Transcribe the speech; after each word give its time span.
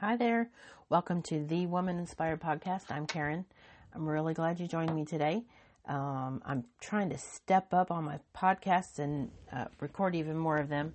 Hi 0.00 0.14
there. 0.14 0.50
Welcome 0.90 1.22
to 1.22 1.42
the 1.42 1.64
Woman 1.64 1.98
Inspired 1.98 2.42
Podcast. 2.42 2.90
I'm 2.90 3.06
Karen. 3.06 3.46
I'm 3.94 4.06
really 4.06 4.34
glad 4.34 4.60
you 4.60 4.68
joined 4.68 4.94
me 4.94 5.06
today. 5.06 5.44
Um, 5.88 6.42
I'm 6.44 6.64
trying 6.82 7.08
to 7.08 7.16
step 7.16 7.72
up 7.72 7.90
on 7.90 8.04
my 8.04 8.18
podcasts 8.36 8.98
and 8.98 9.30
uh, 9.50 9.68
record 9.80 10.14
even 10.14 10.36
more 10.36 10.58
of 10.58 10.68
them 10.68 10.92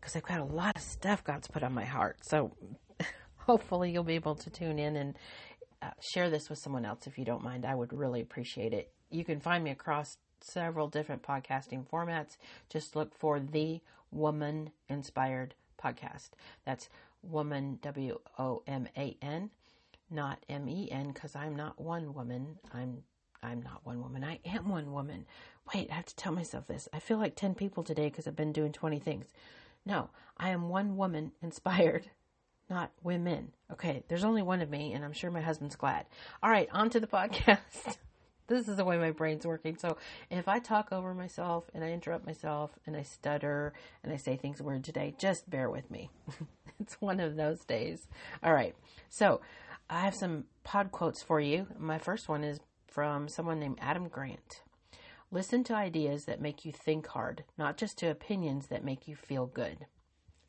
because 0.00 0.16
I've 0.16 0.22
got 0.22 0.40
a 0.40 0.44
lot 0.44 0.76
of 0.76 0.80
stuff 0.80 1.22
God's 1.22 1.46
put 1.46 1.62
on 1.62 1.74
my 1.74 1.84
heart. 1.84 2.24
So 2.24 2.52
hopefully 3.36 3.90
you'll 3.90 4.02
be 4.02 4.14
able 4.14 4.36
to 4.36 4.48
tune 4.48 4.78
in 4.78 4.96
and 4.96 5.14
uh, 5.82 5.90
share 6.00 6.30
this 6.30 6.48
with 6.48 6.58
someone 6.58 6.86
else 6.86 7.06
if 7.06 7.18
you 7.18 7.26
don't 7.26 7.44
mind. 7.44 7.66
I 7.66 7.74
would 7.74 7.92
really 7.92 8.22
appreciate 8.22 8.72
it. 8.72 8.90
You 9.10 9.26
can 9.26 9.40
find 9.40 9.62
me 9.62 9.72
across 9.72 10.16
several 10.40 10.88
different 10.88 11.22
podcasting 11.22 11.86
formats. 11.86 12.38
Just 12.70 12.96
look 12.96 13.14
for 13.14 13.38
the 13.38 13.82
Woman 14.10 14.70
Inspired 14.88 15.54
Podcast. 15.82 16.30
That's 16.64 16.88
woman, 17.22 17.78
W 17.82 18.18
O 18.38 18.62
M 18.66 18.88
A 18.96 19.16
N, 19.22 19.50
not 20.10 20.44
M 20.48 20.68
E 20.68 20.88
N, 20.90 21.12
because 21.12 21.34
I'm 21.34 21.56
not 21.56 21.80
one 21.80 22.14
woman. 22.14 22.58
I'm 22.72 23.02
I'm 23.42 23.62
not 23.62 23.80
one 23.84 24.00
woman. 24.00 24.22
I 24.22 24.38
am 24.44 24.68
one 24.68 24.92
woman. 24.92 25.26
Wait, 25.74 25.90
I 25.90 25.94
have 25.94 26.06
to 26.06 26.16
tell 26.16 26.32
myself 26.32 26.66
this. 26.66 26.88
I 26.92 27.00
feel 27.00 27.18
like 27.18 27.34
10 27.34 27.54
people 27.54 27.82
today 27.82 28.08
because 28.08 28.26
I've 28.26 28.36
been 28.36 28.52
doing 28.52 28.72
20 28.72 28.98
things. 29.00 29.26
No, 29.84 30.10
I 30.36 30.50
am 30.50 30.68
one 30.68 30.96
woman 30.96 31.32
inspired, 31.42 32.10
not 32.70 32.92
women. 33.02 33.52
Okay, 33.72 34.04
there's 34.08 34.24
only 34.24 34.42
one 34.42 34.60
of 34.60 34.70
me, 34.70 34.92
and 34.92 35.04
I'm 35.04 35.12
sure 35.12 35.30
my 35.30 35.40
husband's 35.40 35.76
glad. 35.76 36.06
All 36.42 36.50
right, 36.50 36.68
on 36.72 36.90
to 36.90 37.00
the 37.00 37.06
podcast. 37.06 37.96
this 38.48 38.68
is 38.68 38.76
the 38.76 38.84
way 38.84 38.98
my 38.98 39.10
brain's 39.10 39.46
working. 39.46 39.76
So 39.76 39.96
if 40.30 40.48
I 40.48 40.58
talk 40.58 40.92
over 40.92 41.14
myself 41.14 41.64
and 41.74 41.84
I 41.84 41.92
interrupt 41.92 42.26
myself 42.26 42.72
and 42.86 42.96
I 42.96 43.02
stutter 43.02 43.72
and 44.02 44.12
I 44.12 44.16
say 44.16 44.36
things 44.36 44.60
weird 44.60 44.84
today, 44.84 45.14
just 45.18 45.48
bear 45.48 45.70
with 45.70 45.90
me. 45.90 46.10
it's 46.80 47.00
one 47.00 47.20
of 47.20 47.36
those 47.36 47.64
days. 47.64 48.08
All 48.42 48.52
right. 48.52 48.74
So 49.08 49.40
I 49.88 50.00
have 50.00 50.14
some 50.14 50.44
pod 50.64 50.92
quotes 50.92 51.22
for 51.22 51.40
you. 51.40 51.66
My 51.78 51.98
first 51.98 52.28
one 52.28 52.44
is 52.44 52.60
from 52.86 53.28
someone 53.28 53.60
named 53.60 53.78
Adam 53.80 54.08
Grant. 54.08 54.62
Listen 55.30 55.64
to 55.64 55.74
ideas 55.74 56.26
that 56.26 56.42
make 56.42 56.64
you 56.64 56.72
think 56.72 57.06
hard, 57.06 57.44
not 57.56 57.78
just 57.78 57.96
to 57.98 58.10
opinions 58.10 58.66
that 58.66 58.84
make 58.84 59.08
you 59.08 59.16
feel 59.16 59.46
good. 59.46 59.86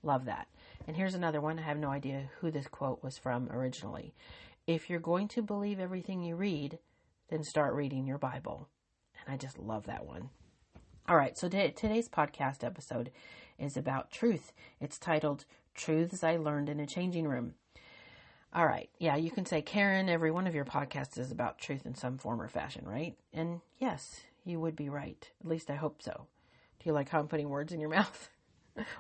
Love 0.03 0.25
that. 0.25 0.47
And 0.85 0.97
here's 0.97 1.16
another 1.16 1.39
one. 1.39 1.57
I 1.57 1.61
have 1.61 1.78
no 1.78 1.89
idea 1.89 2.30
who 2.39 2.52
this 2.52 2.67
quote 2.67 3.02
was 3.02 3.17
from 3.17 3.50
originally. 3.50 4.13
If 4.67 4.89
you're 4.89 5.00
going 5.00 5.30
to 5.30 5.41
believe 5.41 5.80
everything 5.80 6.22
you 6.22 6.35
read, 6.35 6.80
then 7.33 7.43
start 7.43 7.73
reading 7.73 8.05
your 8.05 8.19
Bible. 8.19 8.69
And 9.25 9.33
I 9.33 9.37
just 9.37 9.57
love 9.57 9.87
that 9.87 10.05
one. 10.05 10.29
All 11.09 11.15
right, 11.15 11.35
so 11.35 11.49
today's 11.49 12.07
podcast 12.07 12.63
episode 12.63 13.09
is 13.57 13.75
about 13.75 14.11
truth. 14.11 14.53
It's 14.79 14.99
titled 14.99 15.45
Truths 15.73 16.23
I 16.23 16.35
Learned 16.35 16.69
in 16.69 16.79
a 16.79 16.85
Changing 16.85 17.27
Room. 17.27 17.55
All 18.53 18.67
right, 18.67 18.87
yeah, 18.99 19.15
you 19.15 19.31
can 19.31 19.47
say, 19.47 19.63
Karen, 19.63 20.09
every 20.09 20.29
one 20.29 20.45
of 20.45 20.53
your 20.53 20.63
podcasts 20.63 21.17
is 21.17 21.31
about 21.31 21.57
truth 21.57 21.87
in 21.87 21.95
some 21.95 22.19
form 22.19 22.39
or 22.39 22.47
fashion, 22.47 22.85
right? 22.87 23.15
And 23.33 23.61
yes, 23.79 24.21
you 24.45 24.59
would 24.59 24.75
be 24.75 24.89
right. 24.89 25.27
At 25.41 25.49
least 25.49 25.71
I 25.71 25.75
hope 25.75 26.03
so. 26.03 26.27
Do 26.79 26.83
you 26.85 26.93
like 26.93 27.09
how 27.09 27.17
I'm 27.19 27.27
putting 27.27 27.49
words 27.49 27.73
in 27.73 27.79
your 27.79 27.89
mouth? 27.97 28.29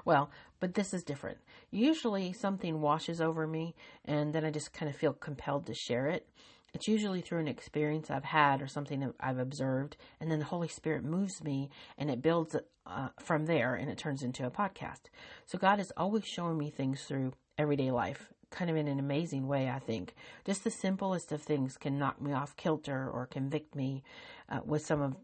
well, 0.05 0.31
but 0.59 0.73
this 0.73 0.91
is 0.91 1.03
different. 1.03 1.37
Usually 1.69 2.33
something 2.33 2.81
washes 2.81 3.21
over 3.21 3.45
me 3.45 3.75
and 4.05 4.33
then 4.33 4.43
I 4.43 4.49
just 4.49 4.73
kind 4.73 4.89
of 4.89 4.95
feel 4.95 5.13
compelled 5.13 5.67
to 5.67 5.75
share 5.75 6.07
it. 6.07 6.27
It's 6.73 6.87
usually 6.87 7.21
through 7.21 7.39
an 7.39 7.47
experience 7.47 8.09
I've 8.09 8.23
had 8.23 8.61
or 8.61 8.67
something 8.67 9.01
that 9.01 9.13
I've 9.19 9.37
observed, 9.37 9.95
and 10.19 10.31
then 10.31 10.39
the 10.39 10.45
Holy 10.45 10.67
Spirit 10.67 11.03
moves 11.03 11.43
me 11.43 11.69
and 11.97 12.09
it 12.09 12.21
builds 12.21 12.55
uh, 12.85 13.09
from 13.19 13.45
there 13.45 13.75
and 13.75 13.89
it 13.89 13.97
turns 13.97 14.23
into 14.23 14.45
a 14.45 14.51
podcast. 14.51 15.09
So 15.45 15.57
God 15.57 15.79
is 15.79 15.91
always 15.95 16.25
showing 16.25 16.57
me 16.57 16.71
things 16.71 17.03
through 17.03 17.33
everyday 17.57 17.91
life, 17.91 18.33
kind 18.49 18.71
of 18.71 18.75
in 18.75 18.87
an 18.87 18.99
amazing 18.99 19.47
way, 19.47 19.69
I 19.69 19.79
think. 19.79 20.15
Just 20.45 20.63
the 20.63 20.71
simplest 20.71 21.31
of 21.31 21.43
things 21.43 21.77
can 21.77 21.99
knock 21.99 22.19
me 22.19 22.33
off 22.33 22.55
kilter 22.55 23.07
or 23.07 23.27
convict 23.27 23.75
me 23.75 24.03
uh, 24.49 24.61
with 24.65 24.83
some 24.83 25.01
of 25.01 25.15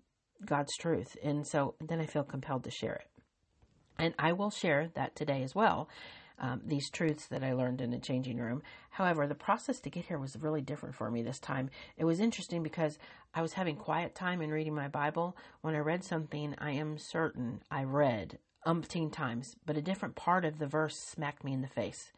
God's 0.45 0.75
truth. 0.77 1.17
And 1.23 1.47
so 1.47 1.73
then 1.81 1.99
I 1.99 2.05
feel 2.05 2.23
compelled 2.23 2.63
to 2.65 2.71
share 2.71 2.95
it. 2.95 3.07
And 3.97 4.13
I 4.17 4.33
will 4.33 4.51
share 4.51 4.89
that 4.93 5.15
today 5.15 5.43
as 5.43 5.53
well 5.53 5.89
um, 6.39 6.61
these 6.65 6.89
truths 6.89 7.27
that 7.27 7.43
I 7.43 7.53
learned 7.53 7.81
in 7.81 7.93
a 7.93 7.99
changing 7.99 8.37
room. 8.37 8.61
However, 8.91 9.27
the 9.27 9.35
process 9.35 9.79
to 9.81 9.89
get 9.89 10.05
here 10.05 10.17
was 10.17 10.37
really 10.37 10.61
different 10.61 10.95
for 10.95 11.11
me 11.11 11.21
this 11.21 11.39
time. 11.39 11.69
It 11.97 12.05
was 12.05 12.19
interesting 12.19 12.63
because 12.63 12.97
I 13.33 13.41
was 13.41 13.53
having 13.53 13.75
quiet 13.75 14.15
time 14.15 14.41
and 14.41 14.51
reading 14.51 14.73
my 14.73 14.87
Bible. 14.87 15.35
When 15.61 15.75
I 15.75 15.79
read 15.79 16.03
something, 16.03 16.55
I 16.57 16.71
am 16.71 16.97
certain 16.97 17.61
I 17.69 17.83
read 17.83 18.39
umpteen 18.65 19.11
times, 19.11 19.55
but 19.65 19.77
a 19.77 19.81
different 19.81 20.15
part 20.15 20.45
of 20.45 20.59
the 20.59 20.67
verse 20.67 20.97
smacked 20.97 21.43
me 21.43 21.53
in 21.53 21.61
the 21.61 21.67
face. 21.67 22.11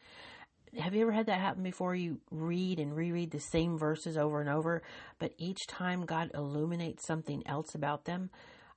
Have 0.80 0.96
you 0.96 1.02
ever 1.02 1.12
had 1.12 1.26
that 1.26 1.42
happen 1.42 1.64
before? 1.64 1.96
You 1.96 2.22
read 2.32 2.80
and 2.80 2.96
reread 2.96 3.32
the 3.32 3.40
same 3.40 3.78
verses 3.78 4.18
over 4.18 4.40
and 4.40 4.50
over, 4.50 4.82
but 5.20 5.34
each 5.38 5.68
time 5.68 6.06
God 6.06 6.32
illuminates 6.34 7.06
something 7.06 7.44
else 7.46 7.76
about 7.76 8.06
them. 8.06 8.30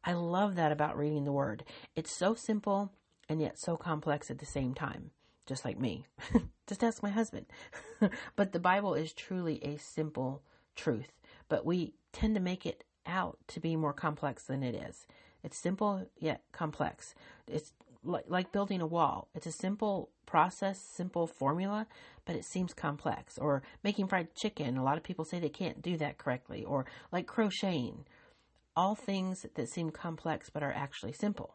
I 0.04 0.14
love 0.14 0.56
that 0.56 0.72
about 0.72 0.98
reading 0.98 1.24
the 1.24 1.32
Word. 1.32 1.64
It's 1.94 2.16
so 2.16 2.34
simple 2.34 2.90
and 3.28 3.40
yet 3.40 3.58
so 3.58 3.76
complex 3.76 4.30
at 4.30 4.38
the 4.38 4.46
same 4.46 4.74
time 4.74 5.12
just 5.46 5.64
like 5.64 5.78
me. 5.78 6.06
just 6.66 6.82
ask 6.82 7.02
my 7.02 7.10
husband. 7.10 7.46
but 8.36 8.52
the 8.52 8.58
Bible 8.58 8.94
is 8.94 9.12
truly 9.12 9.62
a 9.64 9.76
simple 9.78 10.42
truth, 10.74 11.12
but 11.48 11.64
we 11.64 11.94
tend 12.12 12.34
to 12.34 12.40
make 12.40 12.64
it 12.66 12.84
out 13.06 13.38
to 13.48 13.60
be 13.60 13.76
more 13.76 13.92
complex 13.92 14.44
than 14.44 14.62
it 14.62 14.74
is. 14.74 15.06
It's 15.42 15.58
simple 15.58 16.08
yet 16.18 16.42
complex. 16.52 17.14
It's 17.46 17.72
like, 18.02 18.24
like 18.28 18.52
building 18.52 18.80
a 18.80 18.86
wall. 18.86 19.28
It's 19.34 19.46
a 19.46 19.52
simple 19.52 20.10
process, 20.26 20.78
simple 20.78 21.26
formula, 21.26 21.86
but 22.24 22.36
it 22.36 22.44
seems 22.44 22.72
complex. 22.72 23.38
Or 23.38 23.62
making 23.82 24.08
fried 24.08 24.34
chicken. 24.34 24.76
A 24.76 24.84
lot 24.84 24.96
of 24.96 25.02
people 25.02 25.24
say 25.24 25.38
they 25.38 25.48
can't 25.48 25.82
do 25.82 25.96
that 25.98 26.18
correctly. 26.18 26.64
Or 26.64 26.86
like 27.12 27.26
crocheting. 27.26 28.04
All 28.76 28.94
things 28.94 29.46
that 29.54 29.68
seem 29.68 29.90
complex 29.90 30.50
but 30.50 30.62
are 30.62 30.72
actually 30.72 31.12
simple. 31.12 31.54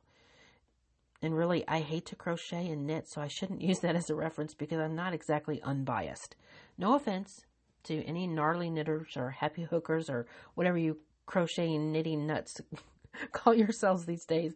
And 1.22 1.36
really, 1.36 1.68
I 1.68 1.82
hate 1.82 2.06
to 2.08 2.16
crochet 2.16 2.70
and 2.70 2.88
knit, 2.88 3.08
so 3.08 3.22
I 3.22 3.28
shouldn't 3.28 3.62
use 3.70 3.80
that 3.80 3.96
as 3.96 4.10
a 4.10 4.16
reference 4.16 4.54
because 4.54 4.80
I'm 4.80 4.96
not 4.96 5.14
exactly 5.14 5.62
unbiased. 5.62 6.36
No 6.78 6.96
offense 6.96 7.46
to 7.84 8.04
any 8.06 8.28
gnarly 8.28 8.70
knitters 8.70 9.16
or 9.16 9.32
happy 9.32 9.64
hookers 9.64 10.10
or 10.10 10.28
whatever 10.56 10.78
you 10.78 10.98
crocheting, 11.26 11.92
knitting 11.92 12.26
nuts 12.26 12.60
call 13.32 13.54
yourselves 13.54 14.06
these 14.06 14.26
days. 14.26 14.54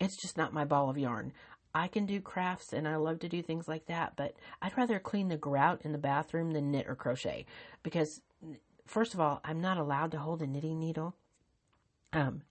It's 0.00 0.20
just 0.20 0.36
not 0.36 0.52
my 0.52 0.64
ball 0.64 0.90
of 0.90 0.98
yarn. 0.98 1.32
I 1.74 1.88
can 1.88 2.06
do 2.06 2.20
crafts 2.20 2.72
and 2.72 2.86
I 2.86 2.96
love 2.96 3.20
to 3.20 3.28
do 3.28 3.42
things 3.42 3.66
like 3.66 3.86
that, 3.86 4.14
but 4.16 4.34
I'd 4.60 4.76
rather 4.76 4.98
clean 4.98 5.28
the 5.28 5.36
grout 5.36 5.82
in 5.82 5.92
the 5.92 5.98
bathroom 5.98 6.52
than 6.52 6.70
knit 6.70 6.86
or 6.86 6.94
crochet 6.94 7.46
because, 7.82 8.20
first 8.84 9.14
of 9.14 9.20
all, 9.20 9.40
I'm 9.44 9.60
not 9.60 9.78
allowed 9.78 10.10
to 10.12 10.18
hold 10.18 10.42
a 10.42 10.46
knitting 10.46 10.78
needle 10.78 11.14
um, 12.12 12.42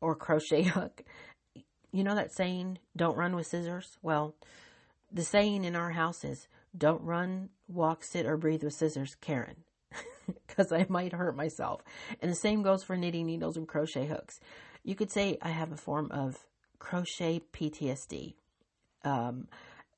or 0.00 0.14
crochet 0.14 0.64
hook 0.64 1.02
you 1.92 2.04
know 2.04 2.14
that 2.14 2.32
saying, 2.32 2.78
don't 2.96 3.16
run 3.16 3.34
with 3.34 3.46
scissors? 3.46 3.98
Well, 4.02 4.34
the 5.12 5.22
saying 5.22 5.64
in 5.64 5.76
our 5.76 5.90
house 5.90 6.24
is, 6.24 6.48
don't 6.76 7.02
run, 7.02 7.50
walk, 7.68 8.04
sit, 8.04 8.26
or 8.26 8.36
breathe 8.36 8.64
with 8.64 8.74
scissors, 8.74 9.16
Karen. 9.20 9.56
Because 10.46 10.72
I 10.72 10.86
might 10.88 11.12
hurt 11.12 11.36
myself. 11.36 11.82
And 12.20 12.28
the 12.30 12.34
same 12.34 12.62
goes 12.62 12.82
for 12.82 12.96
knitting 12.96 13.26
needles 13.26 13.56
and 13.56 13.68
crochet 13.68 14.06
hooks. 14.06 14.40
You 14.82 14.96
could 14.96 15.12
say 15.12 15.38
I 15.40 15.50
have 15.50 15.70
a 15.70 15.76
form 15.76 16.10
of 16.10 16.46
crochet 16.80 17.42
PTSD. 17.52 18.34
Um, 19.04 19.46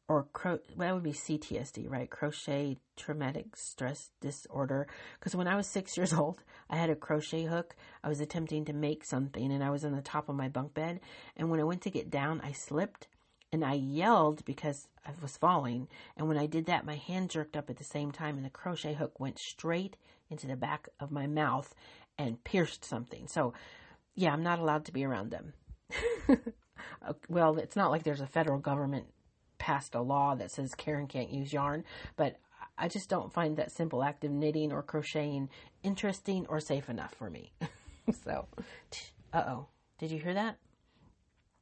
or 0.09 0.27
cro- 0.33 0.59
well, 0.75 0.89
that 0.89 0.95
would 0.95 1.03
be 1.03 1.13
CTSD, 1.13 1.89
right? 1.89 2.11
Crochet 2.11 2.79
traumatic 2.97 3.55
stress 3.55 4.11
disorder. 4.21 4.87
Because 5.19 5.37
when 5.37 5.47
I 5.47 5.55
was 5.55 5.67
six 5.67 5.97
years 5.97 6.13
old, 6.15 6.43
I 6.71 6.77
had 6.77 6.91
a 6.91 6.97
crochet 6.97 7.45
hook. 7.45 7.77
I 8.03 8.09
was 8.09 8.21
attempting 8.21 8.65
to 8.65 8.73
make 8.73 9.05
something, 9.05 9.53
and 9.53 9.63
I 9.63 9.71
was 9.71 9.85
on 9.85 9.95
the 9.95 10.03
top 10.03 10.29
of 10.29 10.35
my 10.35 10.49
bunk 10.49 10.75
bed. 10.75 11.01
And 11.37 11.51
when 11.51 11.61
I 11.61 11.65
went 11.65 11.83
to 11.83 11.91
get 11.91 12.11
down, 12.11 12.41
I 12.43 12.53
slipped, 12.53 13.07
and 13.53 13.63
I 13.63 13.75
yelled 13.75 14.45
because 14.47 14.89
I 15.07 15.11
was 15.21 15.37
falling. 15.37 15.89
And 16.17 16.27
when 16.27 16.39
I 16.39 16.47
did 16.47 16.67
that, 16.67 16.87
my 16.87 16.97
hand 16.97 17.31
jerked 17.31 17.57
up 17.57 17.69
at 17.69 17.77
the 17.77 17.85
same 17.85 18.11
time, 18.11 18.37
and 18.37 18.47
the 18.47 18.51
crochet 18.51 18.95
hook 18.95 19.21
went 19.21 19.39
straight 19.39 19.99
into 20.31 20.47
the 20.47 20.57
back 20.57 20.89
of 20.99 21.11
my 21.11 21.27
mouth 21.27 21.75
and 22.17 22.43
pierced 22.45 22.85
something. 22.85 23.29
So, 23.29 23.53
yeah, 24.15 24.33
I'm 24.33 24.43
not 24.43 24.59
allowed 24.59 24.87
to 24.87 24.93
be 24.93 25.05
around 25.05 25.31
them. 25.31 25.53
Uh, 27.07 27.13
well, 27.29 27.59
it's 27.59 27.77
not 27.77 27.91
like 27.91 28.03
there's 28.03 28.21
a 28.21 28.27
federal 28.27 28.59
government 28.59 29.07
passed 29.69 29.95
a 29.95 30.01
law 30.01 30.35
that 30.35 30.51
says 30.51 30.75
Karen 30.75 31.07
can't 31.07 31.31
use 31.31 31.53
yarn, 31.53 31.85
but 32.17 32.39
I 32.79 32.89
just 32.89 33.11
don't 33.11 33.31
find 33.31 33.59
that 33.59 33.71
simple 33.71 34.03
act 34.03 34.25
of 34.25 34.31
knitting 34.31 34.73
or 34.73 34.83
crocheting 34.83 35.51
interesting 35.83 36.47
or 36.49 36.59
safe 36.59 36.89
enough 36.89 37.13
for 37.13 37.29
me. 37.29 37.53
so, 38.25 38.47
uh 39.31 39.45
oh. 39.47 39.67
Did 39.99 40.11
you 40.11 40.21
hear 40.21 40.33
that? 40.33 40.57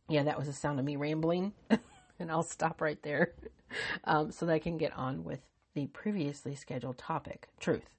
Yeah, 0.08 0.22
that 0.22 0.38
was 0.38 0.46
the 0.46 0.52
sound 0.52 0.78
of 0.78 0.84
me 0.84 0.94
rambling. 0.94 1.52
and 2.20 2.30
I'll 2.30 2.44
stop 2.44 2.80
right 2.80 3.02
there 3.02 3.32
um, 4.04 4.30
so 4.30 4.46
that 4.46 4.52
I 4.52 4.60
can 4.60 4.78
get 4.78 4.96
on 4.96 5.24
with 5.24 5.40
the 5.74 5.88
previously 5.88 6.54
scheduled 6.54 6.98
topic 6.98 7.48
truth. 7.58 7.90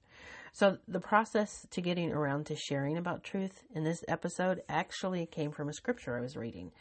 So, 0.54 0.78
the 0.88 1.00
process 1.00 1.66
to 1.72 1.82
getting 1.82 2.12
around 2.12 2.46
to 2.46 2.56
sharing 2.56 2.96
about 2.96 3.24
truth 3.24 3.62
in 3.74 3.84
this 3.84 4.02
episode 4.08 4.62
actually 4.70 5.26
came 5.26 5.50
from 5.50 5.68
a 5.68 5.74
scripture 5.74 6.16
I 6.16 6.22
was 6.22 6.34
reading. 6.34 6.72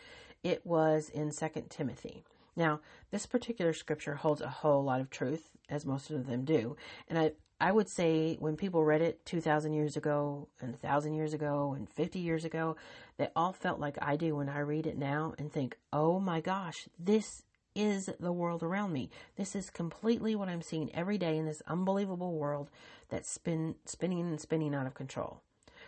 It 0.44 0.66
was 0.66 1.10
in 1.10 1.32
2 1.32 1.64
Timothy. 1.68 2.24
Now, 2.58 2.80
this 3.12 3.28
particular 3.28 3.72
scripture 3.72 4.16
holds 4.16 4.42
a 4.42 4.50
whole 4.50 4.84
lot 4.84 5.00
of 5.00 5.12
truth, 5.12 5.52
as 5.70 5.86
most 5.86 6.10
of 6.10 6.26
them 6.26 6.44
do. 6.44 6.76
And 7.08 7.20
I, 7.20 7.32
I 7.62 7.72
would 7.72 7.88
say 7.88 8.36
when 8.40 8.58
people 8.58 8.84
read 8.84 9.02
it 9.02 9.24
2,000 9.28 9.74
years 9.74 9.96
ago, 9.96 10.48
and 10.60 10.72
1,000 10.72 11.14
years 11.14 11.34
ago, 11.34 11.74
and 11.78 11.88
50 11.88 12.18
years 12.18 12.44
ago, 12.44 12.76
they 13.18 13.30
all 13.36 13.54
felt 13.54 13.80
like 13.80 13.98
I 14.02 14.16
do 14.16 14.36
when 14.36 14.50
I 14.50 14.60
read 14.60 14.88
it 14.88 14.98
now 14.98 15.36
and 15.38 15.54
think, 15.54 15.78
oh 15.94 16.20
my 16.20 16.42
gosh, 16.42 16.90
this 16.98 17.44
is 17.76 18.10
the 18.20 18.32
world 18.32 18.64
around 18.64 18.92
me. 18.92 19.12
This 19.36 19.56
is 19.56 19.70
completely 19.70 20.36
what 20.36 20.50
I'm 20.50 20.64
seeing 20.64 20.94
every 20.96 21.20
day 21.20 21.38
in 21.38 21.46
this 21.46 21.62
unbelievable 21.68 22.34
world 22.34 22.72
that's 23.10 23.30
spin, 23.30 23.76
spinning 23.86 24.22
and 24.22 24.42
spinning 24.42 24.74
out 24.74 24.88
of 24.88 24.96
control. 24.96 25.42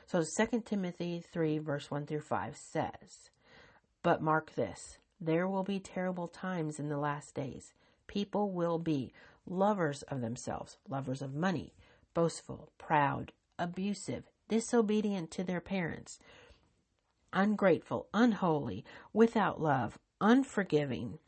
So 0.05 0.23
2 0.23 0.61
Timothy 0.61 1.23
3, 1.31 1.57
verse 1.57 1.89
1 1.89 2.05
through 2.05 2.21
5 2.21 2.55
says, 2.55 3.31
But 4.03 4.21
mark 4.21 4.53
this 4.53 4.99
there 5.19 5.47
will 5.47 5.63
be 5.63 5.79
terrible 5.79 6.27
times 6.27 6.79
in 6.79 6.89
the 6.89 6.97
last 6.97 7.35
days. 7.35 7.73
People 8.07 8.51
will 8.51 8.79
be 8.79 9.11
lovers 9.45 10.03
of 10.03 10.21
themselves, 10.21 10.77
lovers 10.87 11.21
of 11.21 11.33
money, 11.33 11.73
boastful, 12.13 12.71
proud, 12.77 13.31
abusive, 13.57 14.23
disobedient 14.47 15.31
to 15.31 15.43
their 15.43 15.61
parents, 15.61 16.19
ungrateful, 17.33 18.07
unholy, 18.13 18.83
without 19.13 19.61
love, 19.61 19.99
unforgiving 20.21 21.19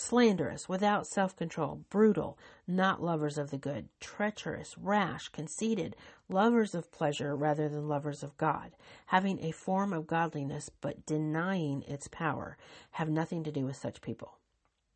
slanderous, 0.00 0.68
without 0.68 1.06
self 1.06 1.36
control, 1.36 1.84
brutal, 1.90 2.38
not 2.66 3.02
lovers 3.02 3.36
of 3.36 3.50
the 3.50 3.58
good, 3.58 3.88
treacherous, 4.00 4.76
rash, 4.78 5.28
conceited, 5.28 5.94
lovers 6.28 6.74
of 6.74 6.90
pleasure 6.90 7.36
rather 7.36 7.68
than 7.68 7.88
lovers 7.88 8.22
of 8.22 8.36
God, 8.36 8.72
having 9.06 9.38
a 9.40 9.52
form 9.52 9.92
of 9.92 10.06
godliness 10.06 10.70
but 10.80 11.04
denying 11.06 11.82
its 11.82 12.08
power, 12.08 12.56
have 12.92 13.08
nothing 13.10 13.44
to 13.44 13.52
do 13.52 13.66
with 13.66 13.76
such 13.76 14.00
people. 14.00 14.38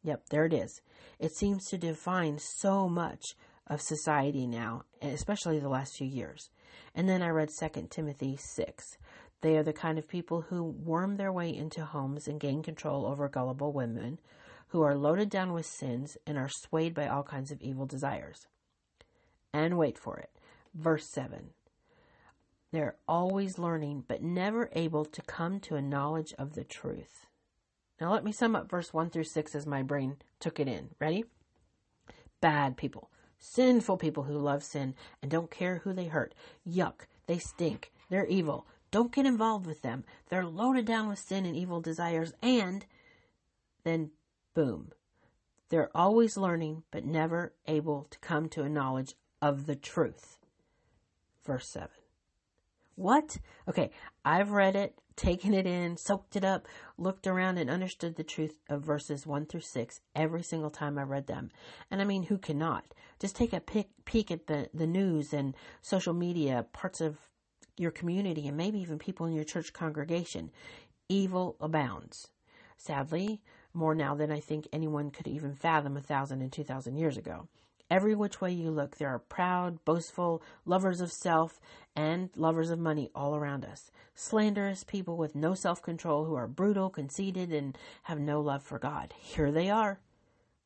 Yep, 0.03 0.29
there 0.31 0.45
it 0.45 0.53
is. 0.53 0.81
It 1.19 1.35
seems 1.35 1.67
to 1.67 1.79
define 1.79 2.39
so 2.39 2.89
much 2.89 3.35
of 3.67 3.81
society 3.81 4.47
now, 4.47 4.85
especially 5.01 5.59
the 5.59 5.69
last 5.69 5.97
few 5.97 6.07
years. 6.07 6.51
And 6.95 7.09
then 7.09 7.23
I 7.23 7.29
read 7.29 7.51
2 7.51 7.89
Timothy 7.91 8.37
6. 8.39 8.99
They 9.41 9.57
are 9.57 9.63
the 9.63 9.73
kind 9.73 9.99
of 9.99 10.09
people 10.09 10.43
who 10.43 10.63
worm 10.63 11.17
their 11.17 11.33
way 11.33 11.55
into 11.55 11.85
homes 11.85 12.29
and 12.29 12.41
gain 12.41 12.63
control 12.63 13.07
over 13.07 13.29
gullible 13.29 13.73
women 13.73 14.19
who 14.75 14.83
are 14.83 14.97
loaded 14.97 15.31
down 15.31 15.53
with 15.53 15.65
sins 15.65 16.19
and 16.27 16.37
are 16.37 16.49
swayed 16.49 16.93
by 16.93 17.07
all 17.07 17.23
kinds 17.23 17.53
of 17.53 17.63
evil 17.63 17.87
desires. 17.87 18.49
And 19.53 19.79
wait 19.79 19.97
for 19.97 20.17
it. 20.17 20.31
Verse 20.75 21.09
7. 21.09 21.51
They're 22.73 22.97
always 23.07 23.57
learning, 23.57 24.03
but 24.09 24.21
never 24.21 24.69
able 24.73 25.05
to 25.05 25.23
come 25.23 25.61
to 25.61 25.77
a 25.77 25.81
knowledge 25.81 26.35
of 26.41 26.55
the 26.55 26.65
truth. 26.65 27.27
Now, 28.01 28.11
let 28.11 28.25
me 28.25 28.33
sum 28.33 28.57
up 28.57 28.69
verse 28.69 28.93
1 28.93 29.11
through 29.11 29.23
6 29.23 29.55
as 29.55 29.65
my 29.65 29.85
brain 29.85 30.17
took 30.41 30.59
it 30.59 30.67
in. 30.67 30.89
Ready? 30.99 31.25
Bad 32.41 32.77
people, 32.77 33.13
sinful 33.39 33.99
people 33.99 34.25
who 34.25 34.37
love 34.37 34.65
sin 34.65 34.97
and 35.23 35.31
don't 35.31 35.53
care 35.53 35.83
who 35.85 35.93
they 35.93 36.07
hurt. 36.07 36.35
Yuck, 36.69 37.07
they 37.29 37.39
stink. 37.39 37.93
They're 38.11 38.27
evil. 38.27 38.67
Don't 38.91 39.15
get 39.15 39.25
involved 39.25 39.67
with 39.67 39.83
them. 39.83 40.03
They're 40.31 40.45
loaded 40.45 40.85
down 40.85 41.07
with 41.07 41.21
sin 41.21 41.47
and 41.47 41.55
evil 41.55 41.81
desires. 41.81 42.33
And 42.43 42.85
then 43.85 44.11
Boom. 44.55 44.93
They're 45.69 45.91
always 45.95 46.37
learning, 46.37 46.85
but 46.91 47.05
never 47.05 47.55
able 47.67 48.07
to 48.11 48.19
come 48.21 48.49
to 48.51 48.63
a 48.63 48.69
knowledge 48.69 49.15
of 49.43 49.67
the 49.67 49.77
truth. 49.77 50.39
Verse 51.45 51.69
7. 51.69 51.89
What? 52.95 53.39
Okay, 53.69 53.91
I've 54.25 54.53
read 54.53 54.77
it, 54.77 55.01
taken 55.17 55.53
it 55.53 55.67
in, 55.67 55.97
soaked 55.97 56.37
it 56.37 56.45
up, 56.45 56.69
looked 56.97 57.27
around, 57.27 57.59
and 57.59 57.69
understood 57.69 58.15
the 58.15 58.23
truth 58.23 58.61
of 58.69 58.83
verses 58.83 59.27
1 59.27 59.47
through 59.47 59.63
6 59.63 60.01
every 60.15 60.43
single 60.43 60.71
time 60.71 60.97
I 60.97 61.03
read 61.03 61.27
them. 61.27 61.51
And 61.91 62.01
I 62.01 62.05
mean, 62.05 62.25
who 62.25 62.39
cannot? 62.39 62.95
Just 63.19 63.35
take 63.35 63.53
a 63.53 63.61
peek 63.61 64.31
at 64.31 64.47
the, 64.47 64.69
the 64.73 64.87
news 64.87 65.33
and 65.33 65.57
social 65.83 66.15
media, 66.15 66.67
parts 66.73 67.01
of 67.01 67.19
your 67.77 67.91
community, 67.91 68.47
and 68.47 68.57
maybe 68.57 68.79
even 68.79 68.99
people 68.99 69.27
in 69.27 69.33
your 69.33 69.45
church 69.45 69.73
congregation. 69.73 70.51
Evil 71.09 71.57
abounds. 71.61 72.29
Sadly, 72.77 73.43
more 73.75 73.95
now 73.95 74.15
than 74.15 74.31
I 74.31 74.41
think 74.41 74.69
anyone 74.73 75.11
could 75.11 75.27
even 75.27 75.55
fathom 75.55 75.97
a 75.97 76.01
thousand 76.01 76.43
and 76.43 76.53
two 76.53 76.65
thousand 76.65 76.97
years 76.97 77.17
ago. 77.17 77.49
Every 77.91 78.15
which 78.15 78.41
way 78.41 78.51
you 78.51 78.71
look, 78.71 78.97
there 78.97 79.11
are 79.11 79.19
proud, 79.19 79.85
boastful, 79.85 80.43
lovers 80.65 81.01
of 81.01 81.13
self, 81.13 81.61
and 81.95 82.31
lovers 82.35 82.71
of 82.71 82.79
money 82.79 83.11
all 83.15 83.37
around 83.37 83.65
us. 83.65 83.91
Slanderous 84.15 84.85
people 84.85 85.17
with 85.17 85.35
no 85.35 85.55
self 85.55 85.83
control 85.83 86.25
who 86.25 86.35
are 86.35 86.47
brutal, 86.47 86.89
conceited, 86.89 87.53
and 87.53 87.77
have 88.05 88.19
no 88.19 88.41
love 88.41 88.63
for 88.63 88.79
God. 88.79 89.13
Here 89.19 89.53
they 89.53 89.69
are, 89.69 90.01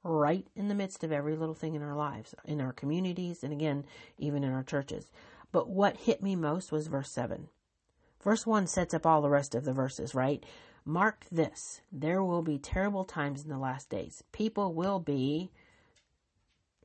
right 0.05 0.47
in 0.55 0.69
the 0.69 0.75
midst 0.75 1.03
of 1.03 1.13
every 1.13 1.35
little 1.37 1.55
thing 1.55 1.75
in 1.75 1.83
our 1.83 1.97
lives, 1.97 2.35
in 2.45 2.61
our 2.61 2.73
communities, 2.73 3.43
and 3.43 3.53
again, 3.53 3.85
even 4.17 4.45
in 4.45 4.53
our 4.53 4.63
churches. 4.63 5.11
But 5.51 5.69
what 5.69 5.97
hit 5.97 6.23
me 6.23 6.37
most 6.37 6.71
was 6.71 6.87
verse 6.87 7.11
7. 7.11 7.49
Verse 8.23 8.47
1 8.47 8.67
sets 8.67 8.95
up 8.95 9.07
all 9.07 9.23
the 9.23 9.31
rest 9.31 9.55
of 9.55 9.65
the 9.65 9.73
verses, 9.73 10.15
right? 10.15 10.45
Mark 10.89 11.27
this 11.31 11.83
there 11.93 12.25
will 12.25 12.41
be 12.41 12.57
terrible 12.57 13.05
times 13.05 13.43
in 13.45 13.51
the 13.51 13.59
last 13.59 13.91
days. 13.91 14.25
People 14.33 14.73
will 14.73 14.99
be 14.99 15.51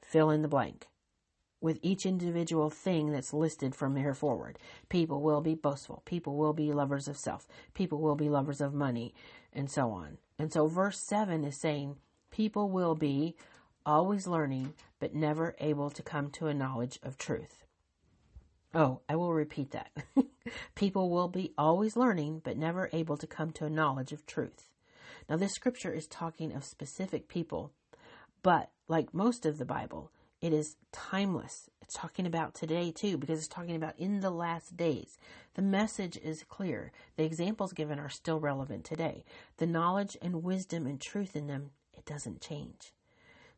fill 0.01 0.29
in 0.29 0.41
the 0.41 0.49
blank 0.49 0.87
with 1.61 1.79
each 1.81 2.05
individual 2.05 2.69
thing 2.69 3.13
that's 3.13 3.31
listed 3.31 3.73
from 3.73 3.95
here 3.95 4.13
forward. 4.13 4.59
People 4.89 5.21
will 5.21 5.39
be 5.39 5.55
boastful. 5.55 6.01
People 6.03 6.35
will 6.35 6.51
be 6.51 6.73
lovers 6.73 7.07
of 7.07 7.15
self. 7.15 7.47
People 7.73 8.01
will 8.01 8.15
be 8.15 8.27
lovers 8.27 8.59
of 8.59 8.73
money, 8.73 9.13
and 9.53 9.71
so 9.71 9.91
on. 9.91 10.17
And 10.37 10.51
so, 10.51 10.67
verse 10.67 10.99
7 10.99 11.45
is 11.45 11.55
saying 11.55 11.95
people 12.29 12.69
will 12.69 12.95
be 12.95 13.37
always 13.85 14.27
learning, 14.27 14.73
but 14.99 15.15
never 15.15 15.55
able 15.59 15.89
to 15.89 16.03
come 16.03 16.29
to 16.31 16.47
a 16.47 16.53
knowledge 16.53 16.99
of 17.03 17.17
truth. 17.17 17.62
Oh, 18.73 19.01
I 19.07 19.15
will 19.15 19.33
repeat 19.33 19.71
that. 19.71 19.91
People 20.75 21.09
will 21.09 21.27
be 21.27 21.53
always 21.57 21.95
learning, 21.95 22.41
but 22.43 22.57
never 22.57 22.89
able 22.91 23.17
to 23.17 23.27
come 23.27 23.51
to 23.53 23.65
a 23.65 23.69
knowledge 23.69 24.11
of 24.11 24.25
truth. 24.25 24.69
Now, 25.29 25.37
this 25.37 25.53
scripture 25.53 25.93
is 25.93 26.07
talking 26.07 26.53
of 26.53 26.65
specific 26.65 27.27
people, 27.27 27.71
but 28.41 28.71
like 28.87 29.13
most 29.13 29.45
of 29.45 29.57
the 29.57 29.65
Bible, 29.65 30.11
it 30.41 30.51
is 30.51 30.75
timeless. 30.91 31.69
It's 31.81 31.93
talking 31.93 32.25
about 32.25 32.55
today 32.55 32.91
too, 32.91 33.17
because 33.17 33.39
it's 33.39 33.47
talking 33.47 33.75
about 33.75 33.97
in 33.97 34.19
the 34.19 34.31
last 34.31 34.75
days. 34.75 35.17
The 35.53 35.61
message 35.61 36.17
is 36.17 36.43
clear. 36.43 36.91
The 37.15 37.23
examples 37.23 37.73
given 37.73 37.99
are 37.99 38.09
still 38.09 38.39
relevant 38.39 38.83
today. 38.83 39.23
The 39.57 39.67
knowledge 39.67 40.17
and 40.21 40.43
wisdom 40.43 40.85
and 40.85 40.99
truth 40.99 41.35
in 41.35 41.47
them, 41.47 41.71
it 41.93 42.05
doesn't 42.05 42.41
change. 42.41 42.91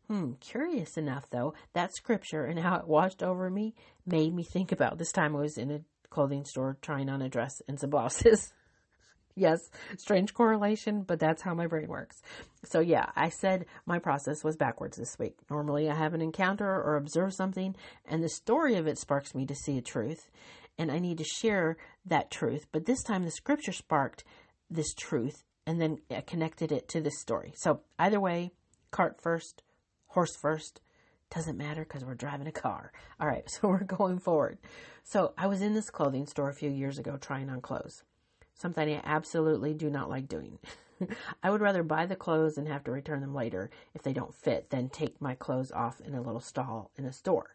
Hmm, 0.08 0.34
curious 0.40 0.98
enough 0.98 1.30
though, 1.32 1.54
that 1.74 1.96
scripture 1.96 2.46
and 2.46 2.60
how 2.60 2.76
it 2.76 2.88
washed 2.88 3.24
over 3.24 3.50
me 3.50 3.74
made 4.06 4.34
me 4.34 4.44
think 4.44 4.72
about 4.72 4.98
this 4.98 5.12
time 5.12 5.36
I 5.36 5.40
was 5.40 5.58
in 5.58 5.72
a 5.72 5.82
clothing 6.10 6.46
store 6.46 6.78
trying 6.82 7.10
on 7.10 7.22
a 7.22 7.30
dress 7.30 7.62
and 7.68 7.80
some 7.80 7.90
blouses. 7.90 8.54
yes, 9.36 9.60
strange 9.98 10.34
correlation, 10.34 11.02
but 11.02 11.20
that's 11.20 11.42
how 11.42 11.56
my 11.56 11.66
brain 11.66 11.88
works. 11.88 12.22
So 12.66 12.80
yeah, 12.80 13.08
I 13.16 13.30
said 13.30 13.66
my 13.88 13.98
process 13.98 14.44
was 14.44 14.56
backwards 14.56 14.98
this 14.98 15.18
week. 15.18 15.38
Normally 15.50 15.90
I 15.90 15.96
have 15.96 16.14
an 16.14 16.22
encounter 16.22 16.70
or 16.70 16.98
observe 16.98 17.34
something 17.34 17.76
and 18.06 18.24
the 18.24 18.30
story 18.30 18.76
of 18.76 18.86
it 18.88 19.00
sparks 19.00 19.34
me 19.34 19.48
to 19.48 19.56
see 19.56 19.78
a 19.78 19.82
truth 19.82 20.30
and 20.78 20.92
I 20.92 21.00
need 21.00 21.18
to 21.18 21.24
share 21.24 21.78
that 22.06 22.30
truth. 22.30 22.68
But 22.72 22.86
this 22.86 23.02
time 23.02 23.24
the 23.24 23.32
scripture 23.32 23.74
sparked 23.74 24.24
this 24.70 24.94
truth 24.94 25.44
and 25.66 25.82
then 25.82 25.98
connected 26.28 26.72
it 26.72 26.88
to 26.90 27.02
this 27.02 27.20
story. 27.20 27.54
So 27.56 27.82
either 27.98 28.20
way, 28.20 28.52
cart 28.92 29.20
first, 29.20 29.64
horse 30.16 30.36
first. 30.36 30.80
Doesn't 31.30 31.58
matter 31.58 31.84
because 31.84 32.06
we're 32.06 32.16
driving 32.16 32.48
a 32.48 32.52
car. 32.52 32.92
All 33.20 33.28
right, 33.28 33.48
so 33.50 33.68
we're 33.68 33.84
going 33.84 34.18
forward. 34.18 34.58
So 35.04 35.34
I 35.38 35.46
was 35.46 35.62
in 35.62 35.76
this 35.76 35.92
clothing 35.92 36.26
store 36.26 36.50
a 36.50 36.54
few 36.54 36.72
years 36.72 36.98
ago 36.98 37.18
trying 37.18 37.50
on 37.50 37.62
clothes. 37.62 38.02
Something 38.56 38.96
I 38.96 39.02
absolutely 39.04 39.74
do 39.74 39.90
not 39.90 40.10
like 40.10 40.30
doing. 40.30 40.58
I 41.44 41.50
would 41.50 41.60
rather 41.60 41.84
buy 41.84 42.06
the 42.06 42.16
clothes 42.16 42.58
and 42.58 42.70
have 42.70 42.86
to 42.86 42.92
return 42.92 43.20
them 43.20 43.36
later 43.36 43.70
if 43.94 44.02
they 44.02 44.14
don't 44.14 44.34
fit 44.34 44.70
than 44.70 44.88
take 44.88 45.22
my 45.22 45.36
clothes 45.36 45.74
off 45.74 46.00
in 46.00 46.16
a 46.16 46.22
little 46.22 46.40
stall 46.40 46.92
in 46.98 47.04
a 47.04 47.12
store. 47.12 47.54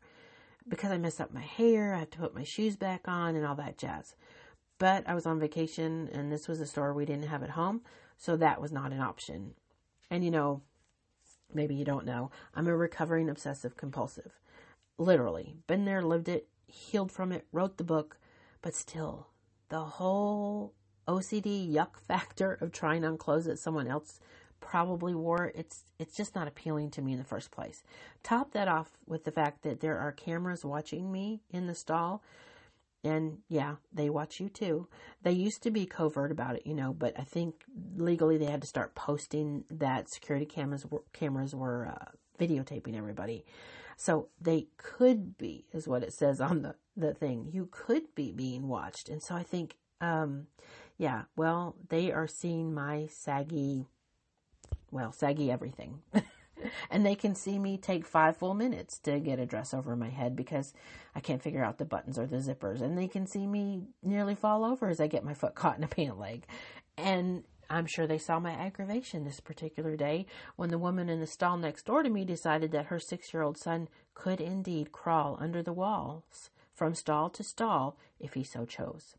Because 0.68 0.92
I 0.92 0.98
mess 0.98 1.18
up 1.18 1.32
my 1.32 1.40
hair, 1.40 1.94
I 1.94 2.00
have 2.00 2.10
to 2.10 2.18
put 2.18 2.34
my 2.34 2.44
shoes 2.44 2.76
back 2.76 3.08
on 3.08 3.34
and 3.34 3.46
all 3.46 3.54
that 3.54 3.78
jazz. 3.78 4.14
But 4.78 5.08
I 5.08 5.14
was 5.14 5.24
on 5.24 5.40
vacation 5.40 6.10
and 6.12 6.30
this 6.30 6.46
was 6.46 6.60
a 6.60 6.66
store 6.66 6.92
we 6.92 7.06
didn't 7.06 7.28
have 7.28 7.42
at 7.42 7.50
home, 7.50 7.80
so 8.18 8.36
that 8.36 8.60
was 8.60 8.70
not 8.70 8.92
an 8.92 9.00
option. 9.00 9.54
And 10.10 10.22
you 10.22 10.30
know, 10.30 10.60
maybe 11.54 11.74
you 11.74 11.84
don't 11.84 12.06
know, 12.06 12.30
I'm 12.54 12.66
a 12.66 12.76
recovering 12.76 13.28
obsessive 13.28 13.76
compulsive. 13.76 14.38
Literally, 14.98 15.56
been 15.66 15.84
there, 15.84 16.02
lived 16.02 16.28
it, 16.28 16.48
healed 16.66 17.10
from 17.10 17.32
it, 17.32 17.46
wrote 17.52 17.76
the 17.76 17.84
book, 17.84 18.18
but 18.62 18.74
still, 18.74 19.28
the 19.68 19.80
whole 19.80 20.74
OCD 21.08 21.72
yuck 21.72 21.98
factor 21.98 22.52
of 22.60 22.72
trying 22.72 23.04
on 23.04 23.16
clothes 23.16 23.46
that 23.46 23.58
someone 23.58 23.88
else 23.88 24.20
probably 24.60 25.14
wore, 25.14 25.50
it's 25.54 25.84
it's 25.98 26.14
just 26.14 26.34
not 26.34 26.46
appealing 26.46 26.90
to 26.90 27.02
me 27.02 27.12
in 27.12 27.18
the 27.18 27.24
first 27.24 27.50
place. 27.50 27.82
Top 28.22 28.52
that 28.52 28.68
off 28.68 28.92
with 29.06 29.24
the 29.24 29.32
fact 29.32 29.62
that 29.62 29.80
there 29.80 29.98
are 29.98 30.12
cameras 30.12 30.64
watching 30.64 31.10
me 31.10 31.40
in 31.50 31.66
the 31.66 31.74
stall. 31.74 32.22
And 33.02 33.38
yeah, 33.48 33.76
they 33.92 34.10
watch 34.10 34.40
you 34.40 34.48
too. 34.48 34.86
They 35.22 35.32
used 35.32 35.62
to 35.62 35.70
be 35.70 35.86
covert 35.86 36.30
about 36.30 36.56
it, 36.56 36.66
you 36.66 36.74
know, 36.74 36.92
but 36.92 37.18
I 37.18 37.22
think 37.22 37.64
legally 37.96 38.36
they 38.36 38.44
had 38.46 38.60
to 38.60 38.68
start 38.68 38.94
posting 38.94 39.64
that 39.70 40.10
security 40.10 40.46
cameras 40.46 40.84
were, 40.86 41.02
cameras 41.12 41.54
were 41.54 41.88
uh, 41.88 42.10
videotaping 42.38 42.96
everybody. 42.96 43.44
So 43.96 44.28
they 44.40 44.68
could 44.76 45.38
be, 45.38 45.66
is 45.72 45.88
what 45.88 46.02
it 46.02 46.12
says 46.12 46.40
on 46.40 46.62
the, 46.62 46.74
the 46.96 47.14
thing. 47.14 47.48
You 47.52 47.68
could 47.70 48.14
be 48.14 48.32
being 48.32 48.68
watched. 48.68 49.08
And 49.08 49.22
so 49.22 49.34
I 49.34 49.42
think, 49.42 49.76
um, 50.00 50.46
yeah, 50.98 51.22
well, 51.36 51.76
they 51.88 52.12
are 52.12 52.26
seeing 52.26 52.74
my 52.74 53.08
saggy, 53.10 53.86
well, 54.90 55.12
saggy 55.12 55.50
everything. 55.50 56.00
and 56.90 57.04
they 57.04 57.14
can 57.14 57.34
see 57.34 57.58
me 57.58 57.76
take 57.76 58.06
five 58.06 58.36
full 58.36 58.54
minutes 58.54 58.98
to 59.00 59.18
get 59.20 59.38
a 59.38 59.46
dress 59.46 59.74
over 59.74 59.96
my 59.96 60.08
head 60.08 60.36
because 60.36 60.72
I 61.14 61.20
can't 61.20 61.42
figure 61.42 61.64
out 61.64 61.78
the 61.78 61.84
buttons 61.84 62.18
or 62.18 62.26
the 62.26 62.36
zippers. 62.36 62.80
And 62.80 62.96
they 62.96 63.08
can 63.08 63.26
see 63.26 63.46
me 63.46 63.82
nearly 64.02 64.34
fall 64.34 64.64
over 64.64 64.88
as 64.88 65.00
I 65.00 65.06
get 65.06 65.24
my 65.24 65.34
foot 65.34 65.54
caught 65.54 65.78
in 65.78 65.84
a 65.84 65.88
pant 65.88 66.18
leg. 66.18 66.46
And 66.96 67.44
I'm 67.70 67.86
sure 67.86 68.06
they 68.06 68.18
saw 68.18 68.40
my 68.40 68.50
aggravation 68.50 69.24
this 69.24 69.38
particular 69.38 69.96
day 69.96 70.26
when 70.56 70.70
the 70.70 70.78
woman 70.78 71.08
in 71.08 71.20
the 71.20 71.26
stall 71.26 71.56
next 71.56 71.86
door 71.86 72.02
to 72.02 72.10
me 72.10 72.24
decided 72.24 72.72
that 72.72 72.86
her 72.86 72.98
six 72.98 73.32
year 73.32 73.44
old 73.44 73.56
son 73.56 73.88
could 74.12 74.40
indeed 74.40 74.90
crawl 74.90 75.38
under 75.40 75.62
the 75.62 75.72
walls 75.72 76.50
from 76.74 76.94
stall 76.94 77.30
to 77.30 77.44
stall 77.44 77.96
if 78.18 78.34
he 78.34 78.42
so 78.42 78.64
chose, 78.64 79.14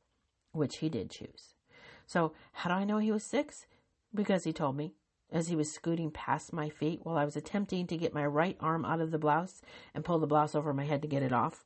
which 0.52 0.78
he 0.78 0.90
did 0.90 1.10
choose. 1.10 1.56
So, 2.06 2.34
how 2.52 2.70
do 2.70 2.76
I 2.76 2.84
know 2.84 2.98
he 2.98 3.12
was 3.12 3.24
six? 3.24 3.68
Because 4.14 4.44
he 4.44 4.52
told 4.52 4.76
me 4.76 4.96
as 5.32 5.48
he 5.48 5.56
was 5.56 5.72
scooting 5.72 6.12
past 6.12 6.52
my 6.52 6.70
feet 6.70 7.00
while 7.04 7.18
I 7.18 7.26
was 7.26 7.36
attempting 7.36 7.88
to 7.88 7.98
get 7.98 8.14
my 8.14 8.26
right 8.26 8.58
arm 8.60 8.86
out 8.86 9.02
of 9.02 9.12
the 9.12 9.18
blouse 9.18 9.62
and 9.94 10.04
pull 10.04 10.20
the 10.20 10.28
blouse 10.28 10.56
over 10.56 10.74
my 10.74 10.86
head 10.86 11.02
to 11.02 11.08
get 11.08 11.24
it 11.24 11.32
off. 11.34 11.66